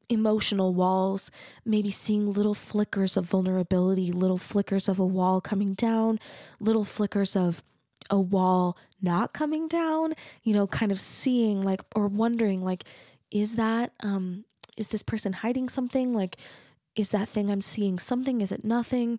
[0.09, 1.31] emotional walls,
[1.65, 6.19] maybe seeing little flickers of vulnerability, little flickers of a wall coming down,
[6.61, 7.63] little flickers of
[8.11, 12.85] a wall not coming down, you know, kind of seeing like or wondering like
[13.31, 14.45] is that um
[14.77, 16.15] is this person hiding something?
[16.15, 16.37] Like
[16.95, 18.41] is that thing i'm seeing something?
[18.41, 19.19] Is it nothing?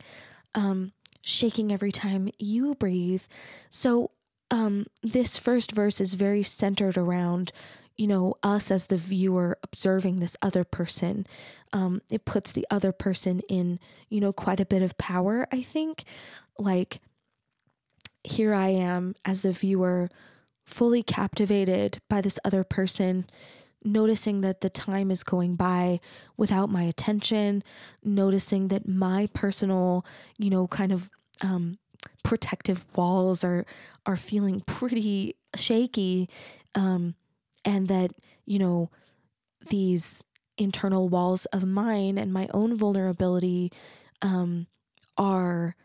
[0.55, 3.23] Um shaking every time you breathe.
[3.69, 4.11] So
[4.51, 7.51] um this first verse is very centered around
[7.97, 11.27] you know us as the viewer observing this other person.
[11.73, 15.61] Um it puts the other person in you know quite a bit of power i
[15.61, 16.03] think.
[16.57, 16.99] Like
[18.23, 20.09] here i am as the viewer
[20.65, 23.25] fully captivated by this other person
[23.83, 25.99] noticing that the time is going by
[26.37, 27.63] without my attention,
[28.03, 30.05] noticing that my personal,
[30.37, 31.09] you know, kind of
[31.43, 31.77] um,
[32.23, 33.65] protective walls are
[34.05, 36.29] are feeling pretty shaky,
[36.75, 37.15] um,
[37.65, 38.11] and that
[38.45, 38.89] you know
[39.69, 40.23] these
[40.57, 43.71] internal walls of mine and my own vulnerability
[44.21, 44.67] um,
[45.17, 45.75] are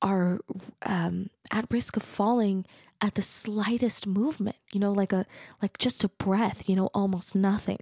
[0.00, 0.40] are
[0.84, 2.66] um, at risk of falling
[3.02, 5.26] at the slightest movement, you know, like a
[5.60, 7.80] like just a breath, you know, almost nothing.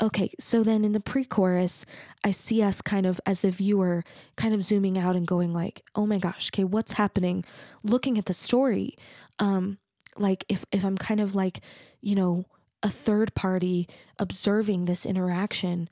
[0.00, 1.84] Okay, so then in the pre-chorus,
[2.22, 4.04] I see us kind of as the viewer
[4.36, 7.44] kind of zooming out and going like, "Oh my gosh, okay, what's happening?"
[7.82, 8.94] looking at the story.
[9.38, 9.78] Um
[10.16, 11.60] like if if I'm kind of like,
[12.00, 12.44] you know,
[12.82, 13.88] a third party
[14.18, 15.88] observing this interaction,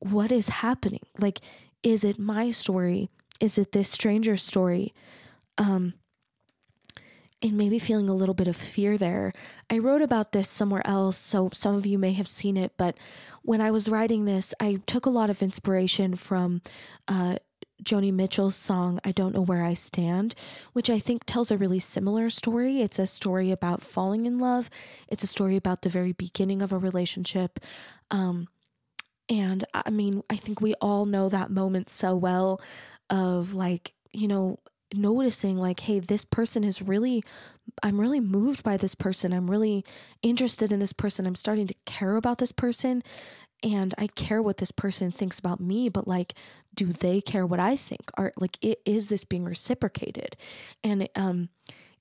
[0.00, 1.06] what is happening?
[1.18, 1.40] Like
[1.82, 3.10] is it my story?
[3.40, 4.92] Is it this stranger's story?
[5.56, 5.94] Um
[7.46, 9.32] and maybe feeling a little bit of fear there.
[9.70, 12.96] I wrote about this somewhere else, so some of you may have seen it, but
[13.42, 16.62] when I was writing this, I took a lot of inspiration from
[17.08, 17.36] uh,
[17.82, 20.34] Joni Mitchell's song, I Don't Know Where I Stand,
[20.72, 22.80] which I think tells a really similar story.
[22.80, 24.68] It's a story about falling in love,
[25.08, 27.60] it's a story about the very beginning of a relationship.
[28.10, 28.48] Um,
[29.28, 32.60] and I mean, I think we all know that moment so well
[33.10, 34.58] of like, you know,
[34.94, 37.22] noticing like hey this person is really
[37.82, 39.32] i'm really moved by this person.
[39.32, 39.84] I'm really
[40.22, 41.26] interested in this person.
[41.26, 43.02] I'm starting to care about this person
[43.62, 46.34] and i care what this person thinks about me but like
[46.74, 48.10] do they care what i think?
[48.16, 50.36] Are like it, is this being reciprocated?
[50.84, 51.48] And um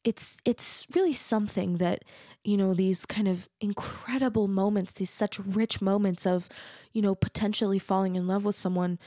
[0.06, 2.04] it's it's really something that
[2.44, 6.48] you know these kind of incredible moments these such rich moments of
[6.94, 9.00] you know potentially falling in love with someone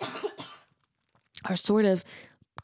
[1.44, 2.04] are sort of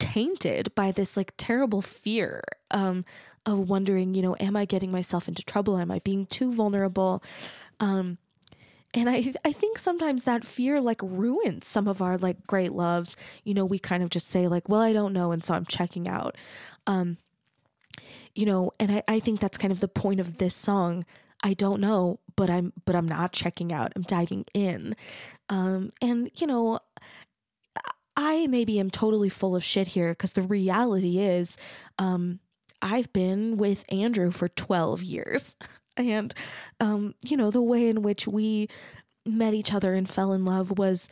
[0.03, 3.05] tainted by this like terrible fear um,
[3.47, 5.79] of wondering, you know, am I getting myself into trouble?
[5.79, 7.23] Am I being too vulnerable?
[7.79, 8.19] Um,
[8.93, 13.17] and I I think sometimes that fear like ruins some of our like great loves.
[13.45, 15.67] You know, we kind of just say like, well, I don't know, and so I'm
[15.67, 16.37] checking out.
[16.87, 17.17] Um,
[18.35, 21.05] you know, and I, I think that's kind of the point of this song.
[21.45, 23.93] I don't know, but I'm but I'm not checking out.
[23.95, 24.97] I'm diving in.
[25.49, 26.81] Um, and you know,
[28.17, 31.57] I maybe am totally full of shit here because the reality is,
[31.99, 32.41] um,
[32.81, 35.57] I've been with Andrew for 12 years.
[35.95, 36.33] And,
[36.81, 38.69] um, you know, the way in which we
[39.27, 41.07] met each other and fell in love was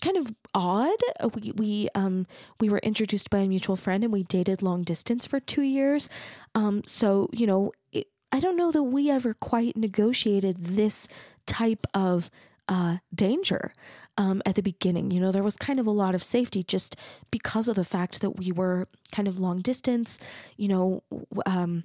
[0.00, 0.98] kind of odd.
[1.34, 2.26] We we um
[2.58, 6.08] we were introduced by a mutual friend and we dated long distance for 2 years.
[6.54, 11.06] Um so, you know, it, I don't know that we ever quite negotiated this
[11.46, 12.30] type of
[12.68, 13.72] uh, danger
[14.16, 15.10] um, at the beginning.
[15.10, 16.96] You know, there was kind of a lot of safety just
[17.30, 20.18] because of the fact that we were kind of long distance.
[20.56, 21.02] You know,
[21.46, 21.84] um,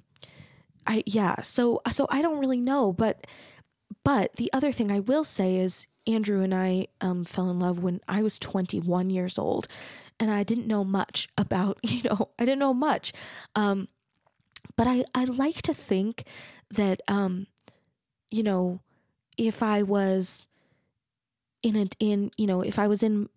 [0.86, 1.40] I yeah.
[1.42, 3.26] So so I don't really know, but
[4.04, 7.78] but the other thing I will say is Andrew and I um, fell in love
[7.78, 9.68] when I was 21 years old,
[10.18, 13.12] and I didn't know much about you know I didn't know much.
[13.54, 13.88] Um,
[14.76, 16.24] but I, I like to think
[16.70, 17.46] that um,
[18.30, 18.80] you know
[19.36, 20.46] if I was
[21.62, 23.28] in a in you know if I was in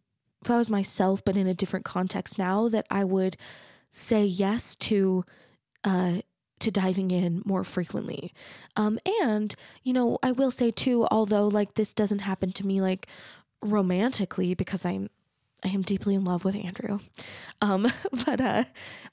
[0.43, 3.37] if I was myself but in a different context now that I would
[3.91, 5.25] say yes to
[5.83, 6.21] uh
[6.59, 8.33] to diving in more frequently.
[8.75, 12.81] Um and you know I will say too although like this doesn't happen to me
[12.81, 13.07] like
[13.61, 15.09] romantically because I'm
[15.63, 16.99] I am deeply in love with Andrew.
[17.61, 17.87] Um
[18.25, 18.63] but uh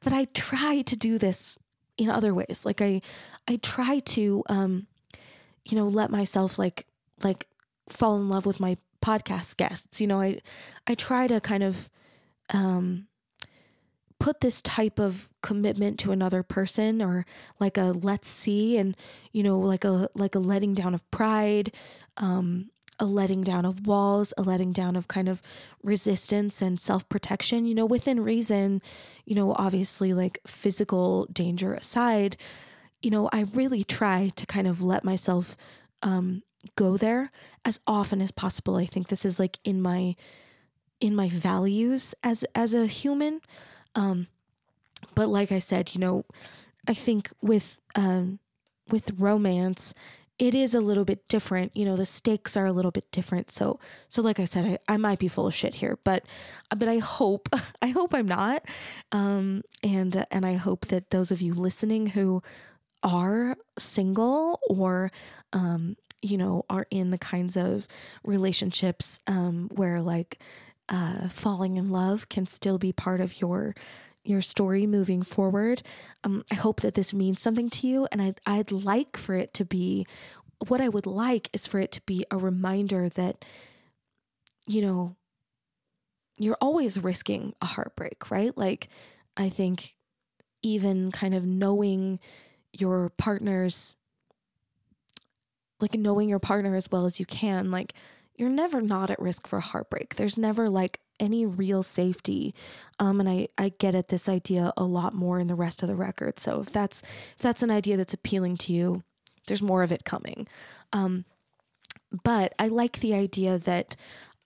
[0.02, 1.58] but I try to do this
[1.98, 2.64] in other ways.
[2.64, 3.02] Like I
[3.48, 4.86] I try to um
[5.64, 6.86] you know let myself like
[7.22, 7.46] like
[7.88, 10.00] fall in love with my podcast guests.
[10.00, 10.40] You know, I
[10.86, 11.90] I try to kind of
[12.52, 13.06] um,
[14.20, 17.24] put this type of commitment to another person or
[17.58, 18.96] like a let's see and
[19.32, 21.72] you know like a like a letting down of pride
[22.18, 25.40] um a letting down of walls a letting down of kind of
[25.82, 28.82] resistance and self-protection you know within reason
[29.24, 32.36] you know obviously like physical danger aside
[33.00, 35.56] you know i really try to kind of let myself
[36.02, 36.42] um
[36.76, 37.30] go there
[37.64, 38.76] as often as possible.
[38.76, 40.16] I think this is like in my
[41.00, 43.40] in my values as as a human.
[43.94, 44.26] Um
[45.14, 46.24] but like I said, you know,
[46.86, 48.38] I think with um
[48.90, 49.94] with romance
[50.40, 53.50] it is a little bit different you know the stakes are a little bit different
[53.50, 56.24] so so like i said i, I might be full of shit here but
[56.76, 57.48] but i hope
[57.82, 58.64] i hope i'm not
[59.12, 62.42] um and and i hope that those of you listening who
[63.02, 65.12] are single or
[65.52, 67.86] um you know, are in the kinds of
[68.24, 70.38] relationships um, where like
[70.88, 73.74] uh, falling in love can still be part of your
[74.22, 75.82] your story moving forward.
[76.24, 79.54] Um, I hope that this means something to you, and I'd I'd like for it
[79.54, 80.06] to be.
[80.68, 83.46] What I would like is for it to be a reminder that,
[84.66, 85.16] you know,
[86.36, 88.54] you're always risking a heartbreak, right?
[88.58, 88.88] Like,
[89.38, 89.96] I think
[90.62, 92.20] even kind of knowing
[92.72, 93.96] your partner's
[95.80, 97.94] like knowing your partner as well as you can, like
[98.36, 100.16] you're never not at risk for heartbreak.
[100.16, 102.54] There's never like any real safety.
[102.98, 105.88] Um, and I, I get at this idea a lot more in the rest of
[105.88, 106.40] the record.
[106.40, 109.04] So if that's if that's an idea that's appealing to you,
[109.46, 110.48] there's more of it coming.
[110.92, 111.24] Um,
[112.24, 113.96] but I like the idea that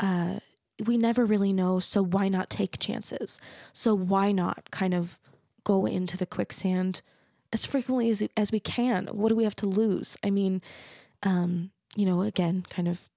[0.00, 0.40] uh,
[0.84, 3.38] we never really know, so why not take chances?
[3.72, 5.20] So why not kind of
[5.62, 7.00] go into the quicksand
[7.52, 9.06] as frequently as as we can?
[9.06, 10.16] What do we have to lose?
[10.24, 10.60] I mean,
[11.24, 13.08] um, you know, again, kind of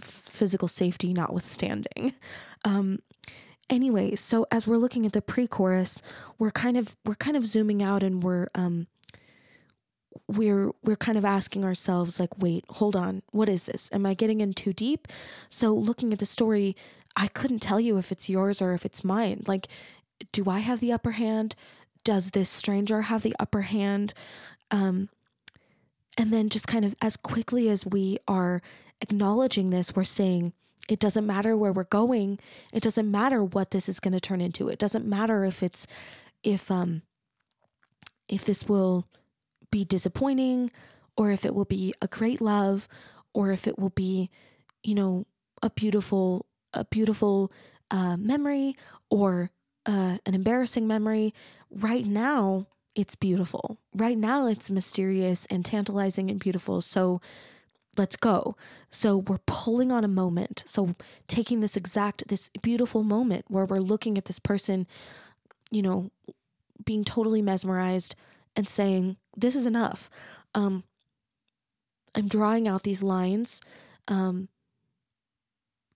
[0.00, 2.14] physical safety notwithstanding.
[2.64, 2.98] Um,
[3.70, 6.02] anyway, so as we're looking at the pre-chorus,
[6.38, 8.86] we're kind of we're kind of zooming out and we're um,
[10.28, 13.90] we're we're kind of asking ourselves like, wait, hold on, what is this?
[13.92, 15.08] Am I getting in too deep?
[15.48, 16.74] So looking at the story,
[17.16, 19.44] I couldn't tell you if it's yours or if it's mine.
[19.46, 19.68] Like,
[20.32, 21.54] do I have the upper hand?
[22.04, 24.14] Does this stranger have the upper hand?
[24.70, 25.08] Um,
[26.16, 28.62] and then just kind of as quickly as we are
[29.00, 30.52] acknowledging this, we're saying,
[30.88, 32.38] it doesn't matter where we're going.
[32.72, 34.68] It doesn't matter what this is going to turn into.
[34.68, 35.86] It doesn't matter if it's,
[36.42, 37.02] if, um,
[38.28, 39.06] if this will
[39.70, 40.70] be disappointing
[41.16, 42.88] or if it will be a great love
[43.34, 44.30] or if it will be,
[44.82, 45.26] you know,
[45.62, 47.50] a beautiful, a beautiful
[47.90, 48.76] uh, memory
[49.10, 49.50] or
[49.86, 51.34] uh, an embarrassing memory.
[51.70, 52.64] Right now,
[52.96, 53.78] it's beautiful.
[53.94, 56.80] Right now, it's mysterious and tantalizing and beautiful.
[56.80, 57.20] So
[57.96, 58.56] let's go.
[58.90, 60.64] So we're pulling on a moment.
[60.66, 60.94] So
[61.28, 64.86] taking this exact, this beautiful moment where we're looking at this person,
[65.70, 66.10] you know,
[66.84, 68.16] being totally mesmerized
[68.56, 70.08] and saying, this is enough.
[70.54, 70.82] Um,
[72.14, 73.60] I'm drawing out these lines,
[74.08, 74.48] um,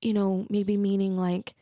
[0.02, 1.54] you know, maybe meaning like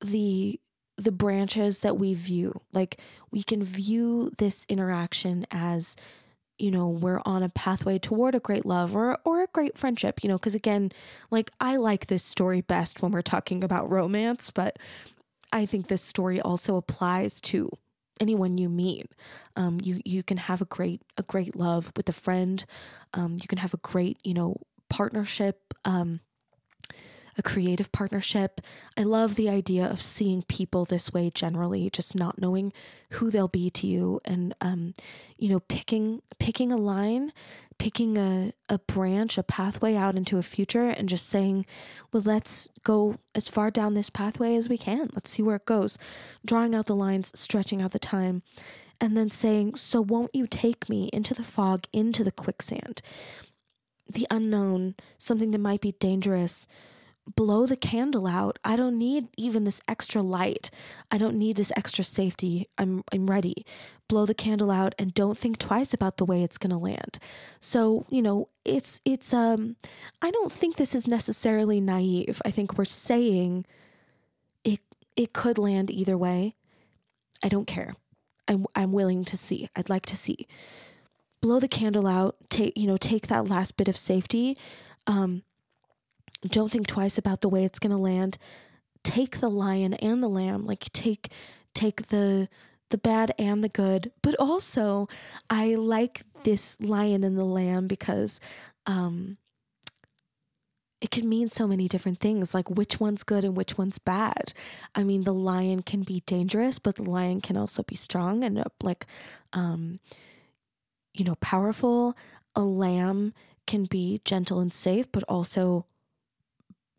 [0.00, 0.58] the
[1.04, 2.60] the branches that we view.
[2.72, 3.00] Like
[3.30, 5.96] we can view this interaction as
[6.58, 10.22] you know we're on a pathway toward a great love or or a great friendship
[10.22, 10.92] you know because again
[11.32, 14.78] like i like this story best when we're talking about romance but
[15.52, 17.68] i think this story also applies to
[18.20, 19.06] anyone you meet.
[19.56, 22.64] Um, you you can have a great a great love with a friend.
[23.12, 24.56] Um, you can have a great you know
[24.88, 25.74] partnership.
[25.84, 26.20] Um,
[27.36, 28.60] a creative partnership.
[28.96, 32.72] I love the idea of seeing people this way generally, just not knowing
[33.10, 34.94] who they'll be to you and um,
[35.38, 37.32] you know, picking picking a line,
[37.78, 41.66] picking a, a branch, a pathway out into a future and just saying,
[42.12, 45.10] well, let's go as far down this pathway as we can.
[45.14, 45.98] Let's see where it goes.
[46.44, 48.42] Drawing out the lines, stretching out the time
[49.00, 53.02] and then saying, So won't you take me into the fog, into the quicksand,
[54.08, 56.66] the unknown, something that might be dangerous?
[57.36, 58.58] Blow the candle out.
[58.64, 60.70] I don't need even this extra light.
[61.10, 62.68] I don't need this extra safety.
[62.76, 63.64] I'm I'm ready.
[64.08, 67.18] Blow the candle out and don't think twice about the way it's going to land.
[67.60, 69.76] So, you know, it's it's um
[70.20, 72.42] I don't think this is necessarily naive.
[72.44, 73.64] I think we're saying
[74.62, 74.80] it
[75.16, 76.54] it could land either way.
[77.42, 77.96] I don't care.
[78.46, 79.68] I'm I'm willing to see.
[79.74, 80.46] I'd like to see.
[81.40, 82.36] Blow the candle out.
[82.50, 84.58] Take you know take that last bit of safety.
[85.06, 85.42] Um,
[86.48, 88.38] don't think twice about the way it's going to land.
[89.02, 90.66] Take the lion and the lamb.
[90.66, 91.30] Like take
[91.74, 92.48] take the
[92.90, 94.12] the bad and the good.
[94.22, 95.08] But also,
[95.50, 98.40] I like this lion and the lamb because
[98.86, 99.38] um,
[101.04, 104.54] it can mean so many different things like which one's good and which one's bad
[104.94, 108.58] i mean the lion can be dangerous but the lion can also be strong and
[108.58, 109.04] uh, like
[109.52, 110.00] um
[111.12, 112.16] you know powerful
[112.56, 113.34] a lamb
[113.66, 115.84] can be gentle and safe but also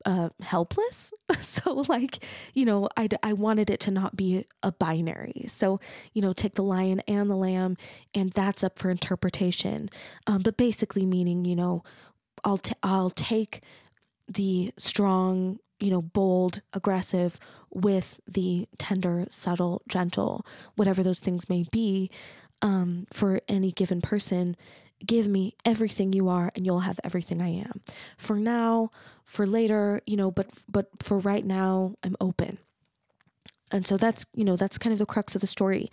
[0.05, 1.13] uh, helpless.
[1.39, 5.45] So, like, you know, I, I wanted it to not be a binary.
[5.47, 5.79] So,
[6.13, 7.77] you know, take the lion and the lamb,
[8.15, 9.89] and that's up for interpretation.
[10.27, 11.83] Um, but basically, meaning, you know,
[12.43, 13.63] I'll t- I'll take
[14.27, 17.39] the strong, you know, bold, aggressive
[17.69, 20.45] with the tender, subtle, gentle,
[20.75, 22.09] whatever those things may be,
[22.61, 24.55] um, for any given person.
[25.05, 27.81] Give me everything you are, and you'll have everything I am.
[28.17, 28.91] For now,
[29.23, 32.57] for later, you know, but but for right now, I'm open.
[33.71, 35.89] And so that's you know that's kind of the crux of the story.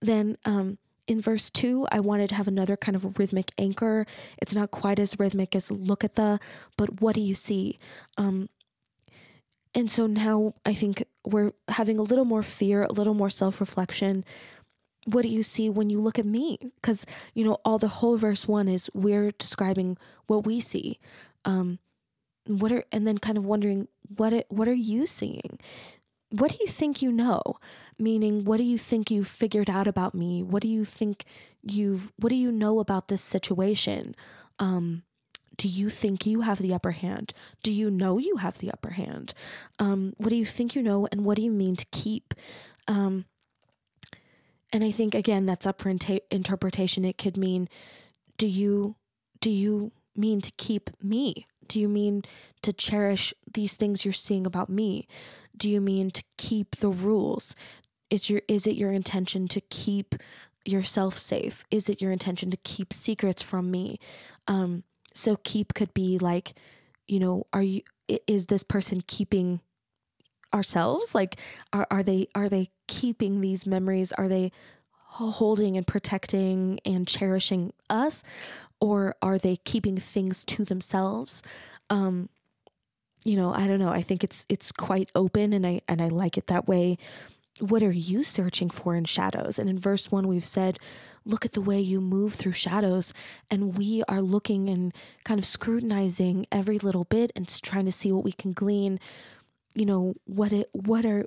[0.00, 4.06] Then um, in verse 2 i wanted to have another kind of rhythmic anchor
[4.38, 6.38] it's not quite as rhythmic as look at the
[6.76, 7.78] but what do you see
[8.16, 8.48] um
[9.74, 14.24] and so now i think we're having a little more fear a little more self-reflection
[15.06, 18.16] what do you see when you look at me because you know all the whole
[18.16, 20.98] verse 1 is we're describing what we see
[21.44, 21.78] um
[22.46, 25.58] what are and then kind of wondering what it, what are you seeing
[26.30, 27.40] what do you think you know?
[27.96, 30.42] Meaning, what do you think you've figured out about me?
[30.42, 31.24] What do you think
[31.62, 34.16] you've, what do you know about this situation?
[34.58, 35.04] Um,
[35.56, 37.32] do you think you have the upper hand?
[37.62, 39.32] Do you know you have the upper hand?
[39.78, 42.34] Um, what do you think you know, and what do you mean to keep?
[42.88, 43.26] Um,
[44.74, 47.04] and I think again that's up for interpretation.
[47.04, 47.68] It could mean,
[48.36, 48.96] do you
[49.40, 51.46] do you mean to keep me?
[51.68, 52.22] Do you mean
[52.62, 55.06] to cherish these things you're seeing about me?
[55.56, 57.54] Do you mean to keep the rules?
[58.10, 60.16] Is your is it your intention to keep
[60.64, 61.64] yourself safe?
[61.70, 64.00] Is it your intention to keep secrets from me?
[64.48, 64.82] Um,
[65.14, 66.54] so keep could be like,
[67.06, 67.82] you know, are you
[68.26, 69.60] is this person keeping
[70.54, 71.14] ourselves?
[71.14, 71.36] Like
[71.72, 74.12] are are they are they keeping these memories?
[74.12, 74.52] Are they
[75.16, 78.24] holding and protecting and cherishing us
[78.80, 81.42] or are they keeping things to themselves?
[81.88, 82.28] Um,
[83.24, 83.90] you know, I don't know.
[83.90, 86.98] I think it's it's quite open and I and I like it that way.
[87.60, 89.58] What are you searching for in shadows?
[89.58, 90.78] And in verse 1 we've said,
[91.24, 93.14] look at the way you move through shadows
[93.50, 94.92] and we are looking and
[95.24, 98.98] kind of scrutinizing every little bit and trying to see what we can glean.
[99.74, 101.26] You know, what it what are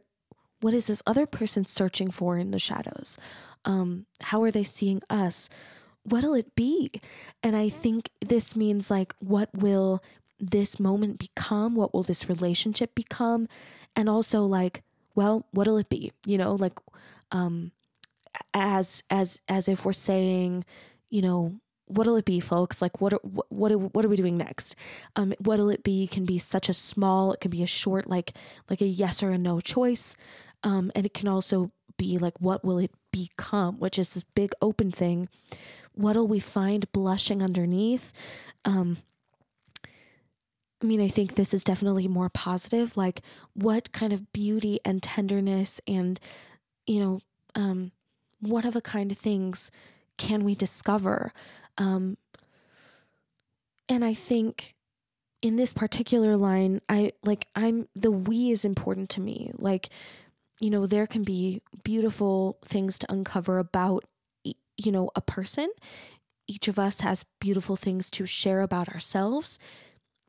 [0.61, 3.17] what is this other person searching for in the shadows?
[3.65, 5.49] Um, how are they seeing us?
[6.03, 6.89] What'll it be?
[7.43, 10.01] And I think this means like, what will
[10.39, 11.75] this moment become?
[11.75, 13.47] What will this relationship become?
[13.95, 14.83] And also like,
[15.15, 16.11] well, what'll it be?
[16.25, 16.79] You know, like
[17.31, 17.71] um
[18.53, 20.65] as as as if we're saying,
[21.09, 22.81] you know, what'll it be folks?
[22.81, 24.75] Like what are, what what are we doing next?
[25.15, 26.07] Um what'll it be?
[26.07, 28.33] Can be such a small it can be a short like
[28.69, 30.15] like a yes or a no choice.
[30.63, 34.51] Um and it can also be like what will it become which is this big
[34.61, 35.29] open thing.
[35.93, 38.11] What'll we find blushing underneath?
[38.65, 38.97] Um
[40.81, 42.95] I mean, I think this is definitely more positive.
[42.95, 43.21] Like,
[43.53, 46.19] what kind of beauty and tenderness and,
[46.85, 47.19] you know,
[47.55, 47.91] um,
[48.39, 49.71] what of a kind of things
[50.17, 51.31] can we discover?
[51.77, 52.17] Um,
[53.89, 54.75] and I think
[55.41, 59.51] in this particular line, I like, I'm the we is important to me.
[59.55, 59.89] Like,
[60.59, 64.03] you know, there can be beautiful things to uncover about,
[64.43, 65.69] you know, a person.
[66.47, 69.59] Each of us has beautiful things to share about ourselves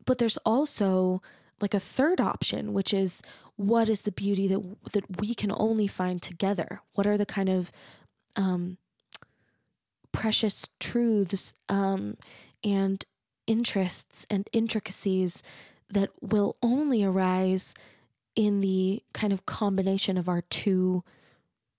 [0.09, 1.21] but there's also
[1.61, 3.21] like a third option, which is
[3.57, 4.59] what is the beauty that
[4.93, 6.81] that we can only find together?
[6.93, 7.71] What are the kind of
[8.35, 8.79] um,
[10.11, 12.17] precious truths um,
[12.63, 13.05] and
[13.47, 15.43] interests and intricacies
[15.89, 17.73] that will only arise
[18.35, 21.03] in the kind of combination of our two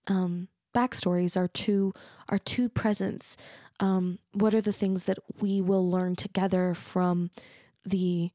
[0.08, 1.92] um, backstories, our two
[2.28, 3.36] our two presents.
[3.78, 7.30] Um, what are the things that we will learn together from
[7.84, 8.30] the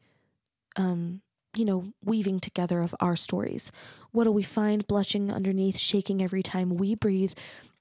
[0.76, 1.22] um,
[1.56, 3.72] you know, weaving together of our stories.
[4.12, 7.34] What do we find blushing underneath, shaking every time we breathe?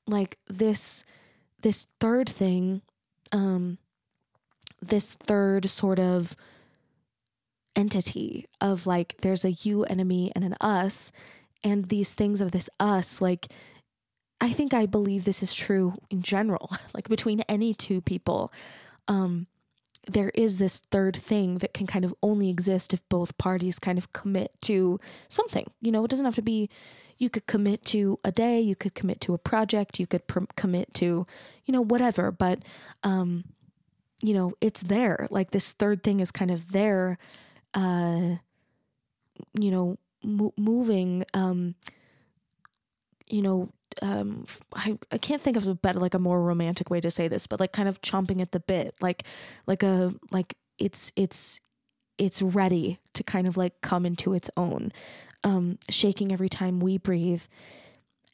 [0.07, 1.05] Like this
[1.65, 2.83] this third thing,
[3.33, 3.79] um,
[4.83, 6.37] this third sort of
[7.75, 11.11] entity of like there's a you me and an us,
[11.65, 13.49] and these things of this us, like
[14.43, 18.53] I think I believe this is true in general, like between any two people.
[19.09, 19.47] Um,
[20.07, 23.97] there is this third thing that can kind of only exist if both parties kind
[23.97, 24.99] of commit to
[25.31, 25.67] something.
[25.81, 26.69] You know, it doesn't have to be,
[27.19, 30.45] you could commit to a day, you could commit to a project, you could pr-
[30.57, 31.27] commit to,
[31.65, 32.31] you know, whatever.
[32.31, 32.61] But,
[33.03, 33.45] um,
[34.23, 35.27] you know, it's there.
[35.31, 37.19] Like this third thing is kind of there,
[37.75, 38.37] uh,
[39.53, 41.75] you know, mo- moving, um,
[43.27, 43.71] you know,
[44.03, 44.45] um
[44.75, 47.47] I, I can't think of a better like a more romantic way to say this
[47.47, 49.23] but like kind of chomping at the bit like
[49.69, 51.61] like a like it's it's
[52.19, 54.93] it's ready to kind of like come into its own
[55.45, 57.43] um shaking every time we breathe.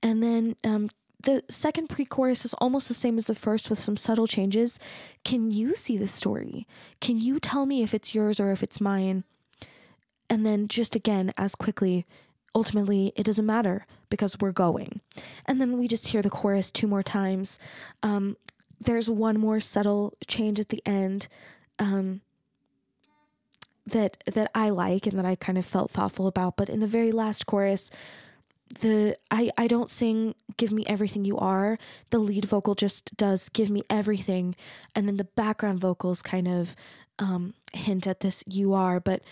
[0.02, 0.90] And then um
[1.22, 4.78] the second pre-chorus is almost the same as the first with some subtle changes.
[5.22, 6.66] Can you see the story?
[7.02, 9.24] Can you tell me if it's yours or if it's mine?
[10.30, 12.06] And then just again as quickly
[12.54, 15.00] ultimately it doesn't matter because we're going.
[15.46, 17.58] And then we just hear the chorus two more times.
[18.02, 18.36] Um,
[18.80, 21.28] there's one more subtle change at the end.
[21.78, 22.22] Um,
[23.90, 26.56] that that I like and that I kind of felt thoughtful about.
[26.56, 27.90] But in the very last chorus,
[28.80, 31.76] the I, I don't sing give me everything you are
[32.10, 34.54] the lead vocal just does give me everything
[34.94, 36.76] and then the background vocals kind of
[37.18, 39.22] um, hint at this you are but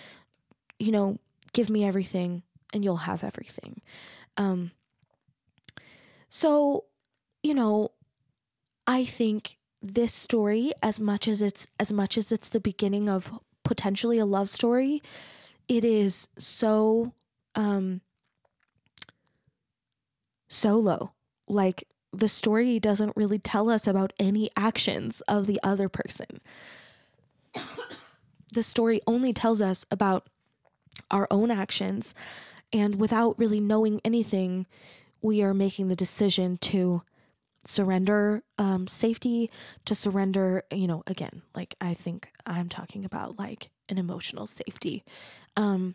[0.80, 1.18] you know
[1.52, 2.42] give me everything
[2.72, 3.80] and you'll have everything.
[4.36, 4.72] Um,
[6.28, 6.84] so,
[7.42, 7.92] you know,
[8.86, 13.30] I think this story, as much as it's as much as it's the beginning of
[13.68, 15.02] potentially a love story,
[15.68, 17.12] it is so
[17.54, 18.00] um,
[20.48, 21.12] solo.
[21.46, 26.40] Like the story doesn't really tell us about any actions of the other person.
[28.52, 30.26] the story only tells us about
[31.10, 32.14] our own actions
[32.72, 34.66] and without really knowing anything,
[35.20, 37.02] we are making the decision to
[37.64, 39.50] surrender um, safety,
[39.84, 45.04] to surrender, you know, again, like I think I'm talking about like an emotional safety.
[45.56, 45.94] Um,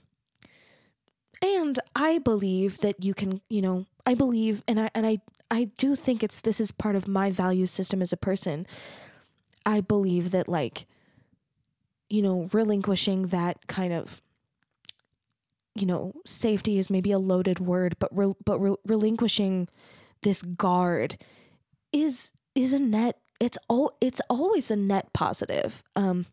[1.41, 5.19] and I believe that you can, you know, I believe, and I, and I,
[5.51, 8.65] I do think it's, this is part of my value system as a person.
[9.65, 10.85] I believe that like,
[12.09, 14.21] you know, relinquishing that kind of
[15.75, 19.67] you know, safety is maybe a loaded word, but re- but re- relinquishing
[20.21, 21.17] this guard
[21.93, 23.19] is is a net.
[23.39, 25.83] It's all it's always a net positive.
[25.95, 26.25] Um,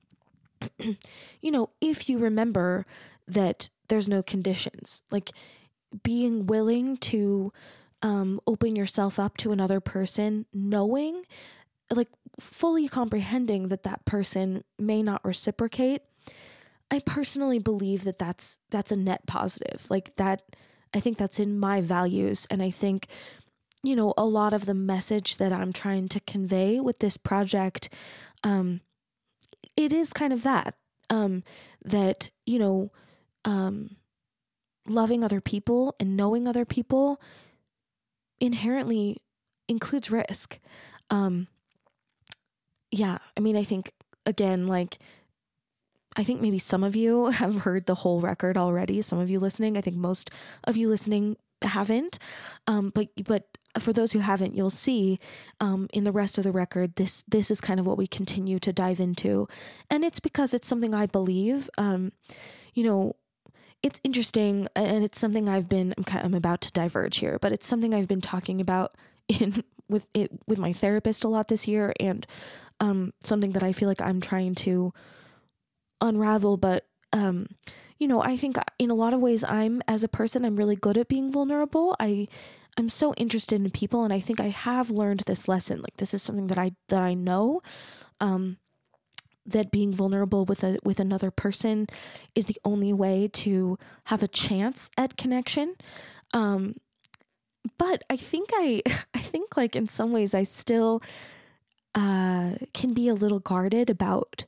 [0.78, 2.86] you know, if you remember
[3.28, 5.30] that there's no conditions, like
[6.02, 7.52] being willing to
[8.02, 11.24] um, open yourself up to another person, knowing,
[11.90, 12.08] like
[12.38, 16.02] fully comprehending that that person may not reciprocate
[16.90, 19.86] I personally believe that that's that's a net positive.
[19.88, 20.42] Like that
[20.92, 23.06] I think that's in my values and I think
[23.82, 27.88] you know a lot of the message that I'm trying to convey with this project
[28.44, 28.80] um
[29.76, 30.74] it is kind of that
[31.08, 31.42] um
[31.84, 32.92] that you know
[33.44, 33.96] um
[34.86, 37.20] loving other people and knowing other people
[38.40, 39.18] inherently
[39.68, 40.58] includes risk.
[41.10, 41.48] Um
[42.90, 43.92] yeah, I mean I think
[44.26, 44.98] again like
[46.16, 49.00] I think maybe some of you have heard the whole record already.
[49.02, 50.30] Some of you listening, I think most
[50.64, 52.18] of you listening haven't.
[52.66, 53.46] Um, but but
[53.78, 55.18] for those who haven't, you'll see
[55.60, 58.58] um, in the rest of the record this this is kind of what we continue
[58.58, 59.48] to dive into,
[59.88, 61.70] and it's because it's something I believe.
[61.78, 62.12] Um,
[62.74, 63.16] you know,
[63.82, 67.38] it's interesting, and it's something I've been I'm, kind of, I'm about to diverge here,
[67.40, 68.96] but it's something I've been talking about
[69.28, 72.26] in with it with my therapist a lot this year, and
[72.80, 74.92] um, something that I feel like I'm trying to
[76.00, 77.46] unravel but um
[77.98, 80.76] you know i think in a lot of ways i'm as a person i'm really
[80.76, 82.26] good at being vulnerable i
[82.80, 86.12] i'm so interested in people and i think i have learned this lesson like this
[86.12, 87.60] is something that i that i know
[88.20, 88.56] um
[89.46, 91.86] that being vulnerable with a with another person
[92.34, 95.74] is the only way to have a chance at connection.
[96.32, 96.76] Um,
[97.78, 98.82] but I think I
[99.14, 101.02] I think like in some ways I still
[101.94, 104.44] uh, can be a little guarded about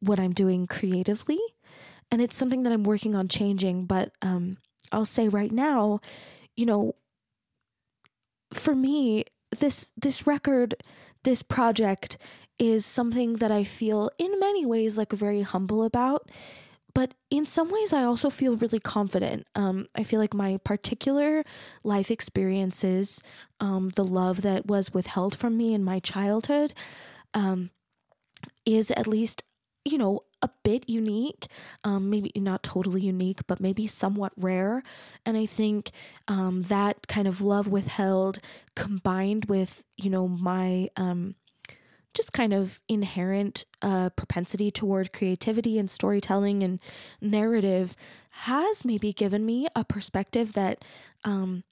[0.00, 1.40] what I'm doing creatively,
[2.10, 3.86] and it's something that I'm working on changing.
[3.86, 4.58] But um,
[4.92, 6.00] I'll say right now,
[6.56, 6.94] you know,
[8.56, 9.24] for me,
[9.58, 10.74] this this record,
[11.22, 12.18] this project
[12.58, 16.30] is something that I feel in many ways like very humble about.
[16.94, 19.48] But in some ways, I also feel really confident.
[19.56, 21.42] Um, I feel like my particular
[21.82, 23.20] life experiences,
[23.58, 26.72] um, the love that was withheld from me in my childhood,
[27.34, 27.70] um,
[28.64, 29.42] is at least,
[29.84, 31.46] you know, a bit unique.
[31.82, 34.82] Um, maybe not totally unique, but maybe somewhat rare.
[35.24, 35.90] And I think
[36.28, 38.38] um, that kind of love withheld
[38.76, 41.34] combined with, you know, my um,
[42.12, 46.78] just kind of inherent uh, propensity toward creativity and storytelling and
[47.20, 47.96] narrative
[48.30, 50.84] has maybe given me a perspective that
[51.24, 51.64] um,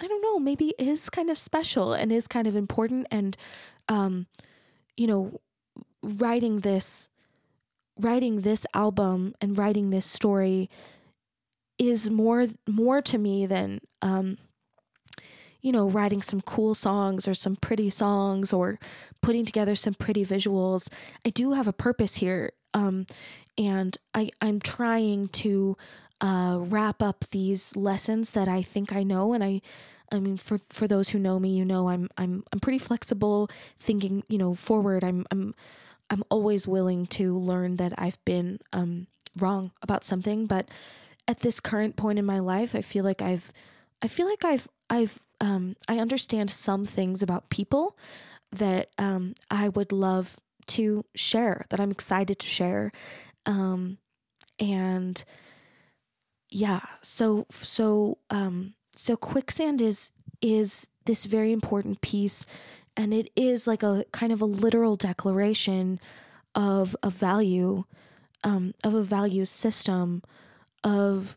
[0.00, 3.08] I don't know, maybe is kind of special and is kind of important.
[3.10, 3.36] And,
[3.88, 4.26] um,
[4.96, 5.40] you know,
[6.02, 7.08] writing this,
[7.98, 10.70] writing this album and writing this story
[11.78, 14.38] is more, more to me than, um,
[15.60, 18.78] you know, writing some cool songs or some pretty songs or
[19.22, 20.88] putting together some pretty visuals.
[21.24, 22.52] I do have a purpose here.
[22.74, 23.06] Um,
[23.56, 25.76] and I, I'm trying to
[26.20, 29.32] uh, wrap up these lessons that I think I know.
[29.32, 29.60] And I,
[30.12, 33.50] I mean, for, for those who know me, you know, I'm, I'm, I'm pretty flexible
[33.78, 35.04] thinking, you know, forward.
[35.04, 35.54] I'm, I'm,
[36.10, 39.06] I'm always willing to learn that I've been um,
[39.36, 40.46] wrong about something.
[40.46, 40.68] But
[41.26, 43.52] at this current point in my life, I feel like I've,
[44.02, 47.96] I feel like I've I've um, I understand some things about people
[48.52, 50.38] that um, I would love
[50.68, 52.92] to share that I'm excited to share,
[53.46, 53.98] um,
[54.58, 55.22] and
[56.50, 62.46] yeah, so so um, so quicksand is is this very important piece,
[62.98, 66.00] and it is like a kind of a literal declaration
[66.56, 67.84] of a value,
[68.42, 70.20] um, of a value system,
[70.82, 71.36] of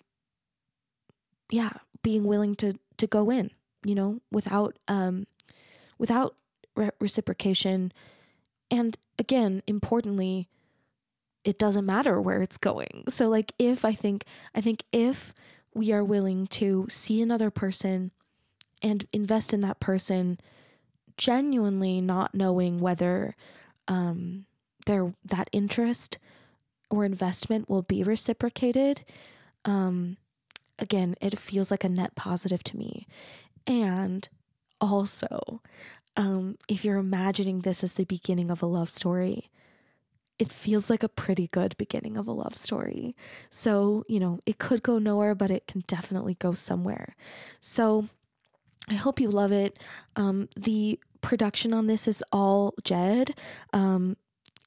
[1.52, 1.70] yeah,
[2.02, 3.52] being willing to to go in,
[3.86, 5.28] you know, without um,
[6.00, 6.36] without
[6.76, 7.94] re- reciprocation.
[8.72, 10.50] And again, importantly,
[11.44, 13.04] it doesn't matter where it's going.
[13.08, 15.36] So like if I think I think if
[15.76, 18.10] we are willing to see another person
[18.82, 20.40] and invest in that person
[21.18, 23.36] genuinely not knowing whether
[23.88, 24.46] um
[24.86, 26.18] their that interest
[26.90, 29.04] or investment will be reciprocated
[29.66, 30.18] um
[30.82, 33.08] again, it feels like a net positive to me.
[33.68, 34.28] And
[34.82, 35.62] also,
[36.18, 39.50] um, if you're imagining this as the beginning of a love story,
[40.40, 43.16] it feels like a pretty good beginning of a love story.
[43.52, 47.16] So, you know, it could go nowhere, but it can definitely go somewhere.
[47.60, 48.08] So,
[48.90, 49.80] I hope you love it.
[50.16, 53.38] Um, the production on this is all Jed.
[53.74, 54.18] Um,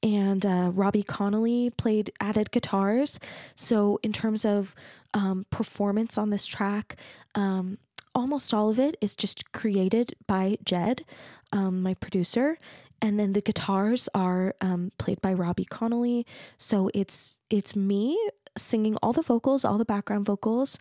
[0.01, 3.19] and uh, Robbie Connolly played added guitars.
[3.55, 4.75] So, in terms of
[5.13, 6.97] um, performance on this track,
[7.33, 7.79] um,
[8.13, 11.05] almost all of it is just created by Jed,
[11.51, 12.57] um, my producer,
[13.01, 16.25] and then the guitars are um, played by Robbie Connolly.
[16.57, 18.17] So it's it's me
[18.57, 20.79] singing all the vocals, all the background vocals,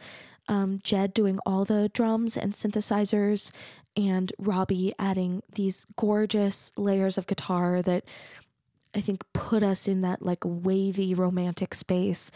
[0.48, 3.50] um, Jed doing all the drums and synthesizers,
[3.96, 8.04] and Robbie adding these gorgeous layers of guitar that
[8.94, 12.30] I think put us in that like wavy romantic space.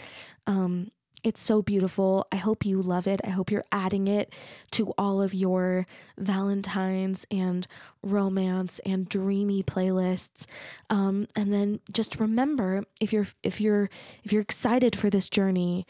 [0.47, 0.91] Um,
[1.25, 2.27] it's so beautiful.
[2.31, 3.21] I hope you love it.
[3.25, 4.33] I hope you're adding it
[4.73, 5.87] to all of your
[6.17, 7.67] Valentine's and
[8.03, 10.47] romance and dreamy playlists.
[10.91, 13.91] Um, and then just remember, if you're if you're
[14.23, 15.87] if you're excited for this journey,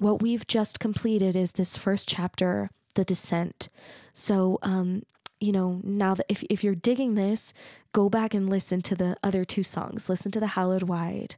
[0.00, 3.68] what we've just completed is this first chapter, the descent.
[4.12, 5.02] So um,
[5.40, 7.54] you know, now that if, if you're digging this,
[7.92, 10.08] go back and listen to the other two songs.
[10.08, 11.36] Listen to the Hallowed Wide,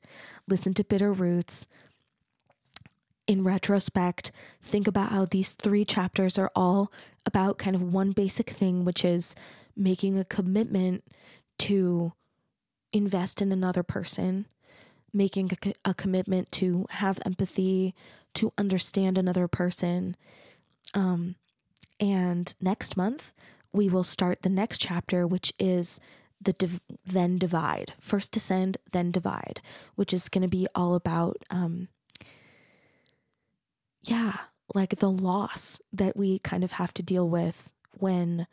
[0.48, 1.68] listen to Bitter Roots.
[3.28, 6.92] In retrospect, think about how these three chapters are all
[7.24, 9.36] about kind of one basic thing, which is
[9.76, 11.04] making a commitment
[11.58, 12.12] to
[12.92, 14.46] invest in another person,
[15.12, 17.94] making a, a commitment to have empathy,
[18.35, 20.16] to understand another person.
[20.95, 21.37] Um,
[22.01, 23.33] and next month,
[23.72, 26.01] we will start the next chapter, which is
[26.41, 27.95] the div- then divide.
[28.01, 29.61] First descend, then divide,
[29.95, 31.89] which is going to be all about, um,
[34.03, 34.37] yeah,
[34.74, 38.47] like the loss that we kind of have to deal with when,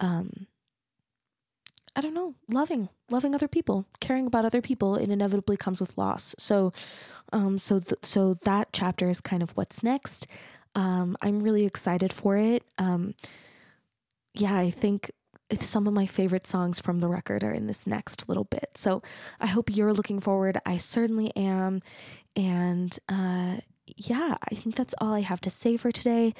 [0.00, 0.46] um,
[1.98, 5.98] I don't know, loving, loving other people, caring about other people, it inevitably comes with
[5.98, 6.32] loss.
[6.38, 6.72] So,
[7.32, 10.28] um, so th- so that chapter is kind of what's next.
[10.76, 12.62] Um, I'm really excited for it.
[12.78, 13.16] Um,
[14.32, 15.10] yeah, I think
[15.60, 18.70] some of my favorite songs from the record are in this next little bit.
[18.76, 19.02] So
[19.40, 20.60] I hope you're looking forward.
[20.64, 21.82] I certainly am.
[22.36, 23.56] And uh,
[23.96, 26.32] yeah, I think that's all I have to say for today.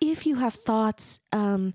[0.00, 1.74] If you have thoughts, um,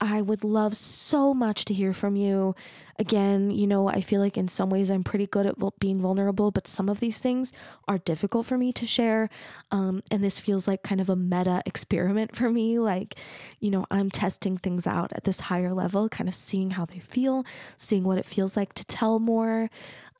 [0.00, 2.54] I would love so much to hear from you.
[2.98, 6.50] Again, you know, I feel like in some ways I'm pretty good at being vulnerable,
[6.50, 7.52] but some of these things
[7.88, 9.30] are difficult for me to share.
[9.70, 12.78] Um, and this feels like kind of a meta experiment for me.
[12.78, 13.14] Like,
[13.58, 16.98] you know, I'm testing things out at this higher level, kind of seeing how they
[16.98, 17.44] feel,
[17.78, 19.70] seeing what it feels like to tell more,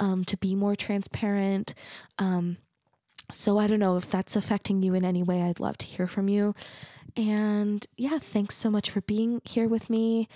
[0.01, 1.75] um, to be more transparent.
[2.19, 2.57] Um,
[3.33, 5.43] so I don't know if that's affecting you in any way.
[5.43, 6.55] I'd love to hear from you.
[7.17, 10.29] And yeah, thanks so much for being here with me.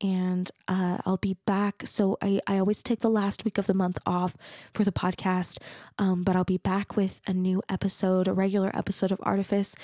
[0.00, 1.82] And uh, I'll be back.
[1.84, 4.36] So I, I always take the last week of the month off
[4.72, 5.58] for the podcast,
[5.98, 9.74] um, but I'll be back with a new episode, a regular episode of Artifice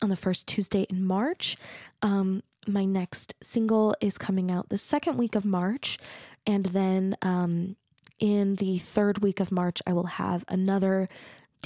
[0.00, 1.56] on the first Tuesday in March.
[2.00, 5.98] Um, my next single is coming out the second week of March.
[6.46, 7.76] And then um,
[8.20, 11.08] in the third week of March, I will have another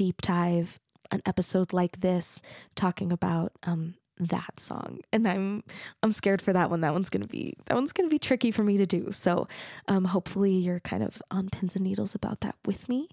[0.01, 0.81] deep dive,
[1.11, 2.41] an episode like this,
[2.75, 5.01] talking about um, that song.
[5.13, 5.63] And i'm
[6.03, 6.81] i'm scared for that one.
[6.81, 9.13] That one's gonna be that one's gonna be tricky for me to do.
[9.13, 9.47] So
[9.89, 13.09] um hopefully you're kind of on pins and needles about that with me.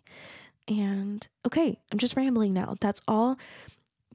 [0.70, 2.76] And okay i'm just rambling now.
[2.80, 3.38] That's all.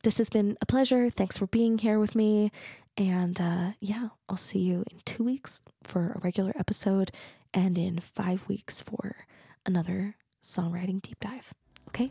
[0.02, 1.10] This has been a pleasure.
[1.10, 2.50] Thanks for being here with me.
[2.96, 7.10] And uh yeah i'll see you in two weeks for a regular episode
[7.52, 9.16] and in five weeks for
[9.66, 11.52] another songwriting deep dive.
[11.88, 12.10] Okay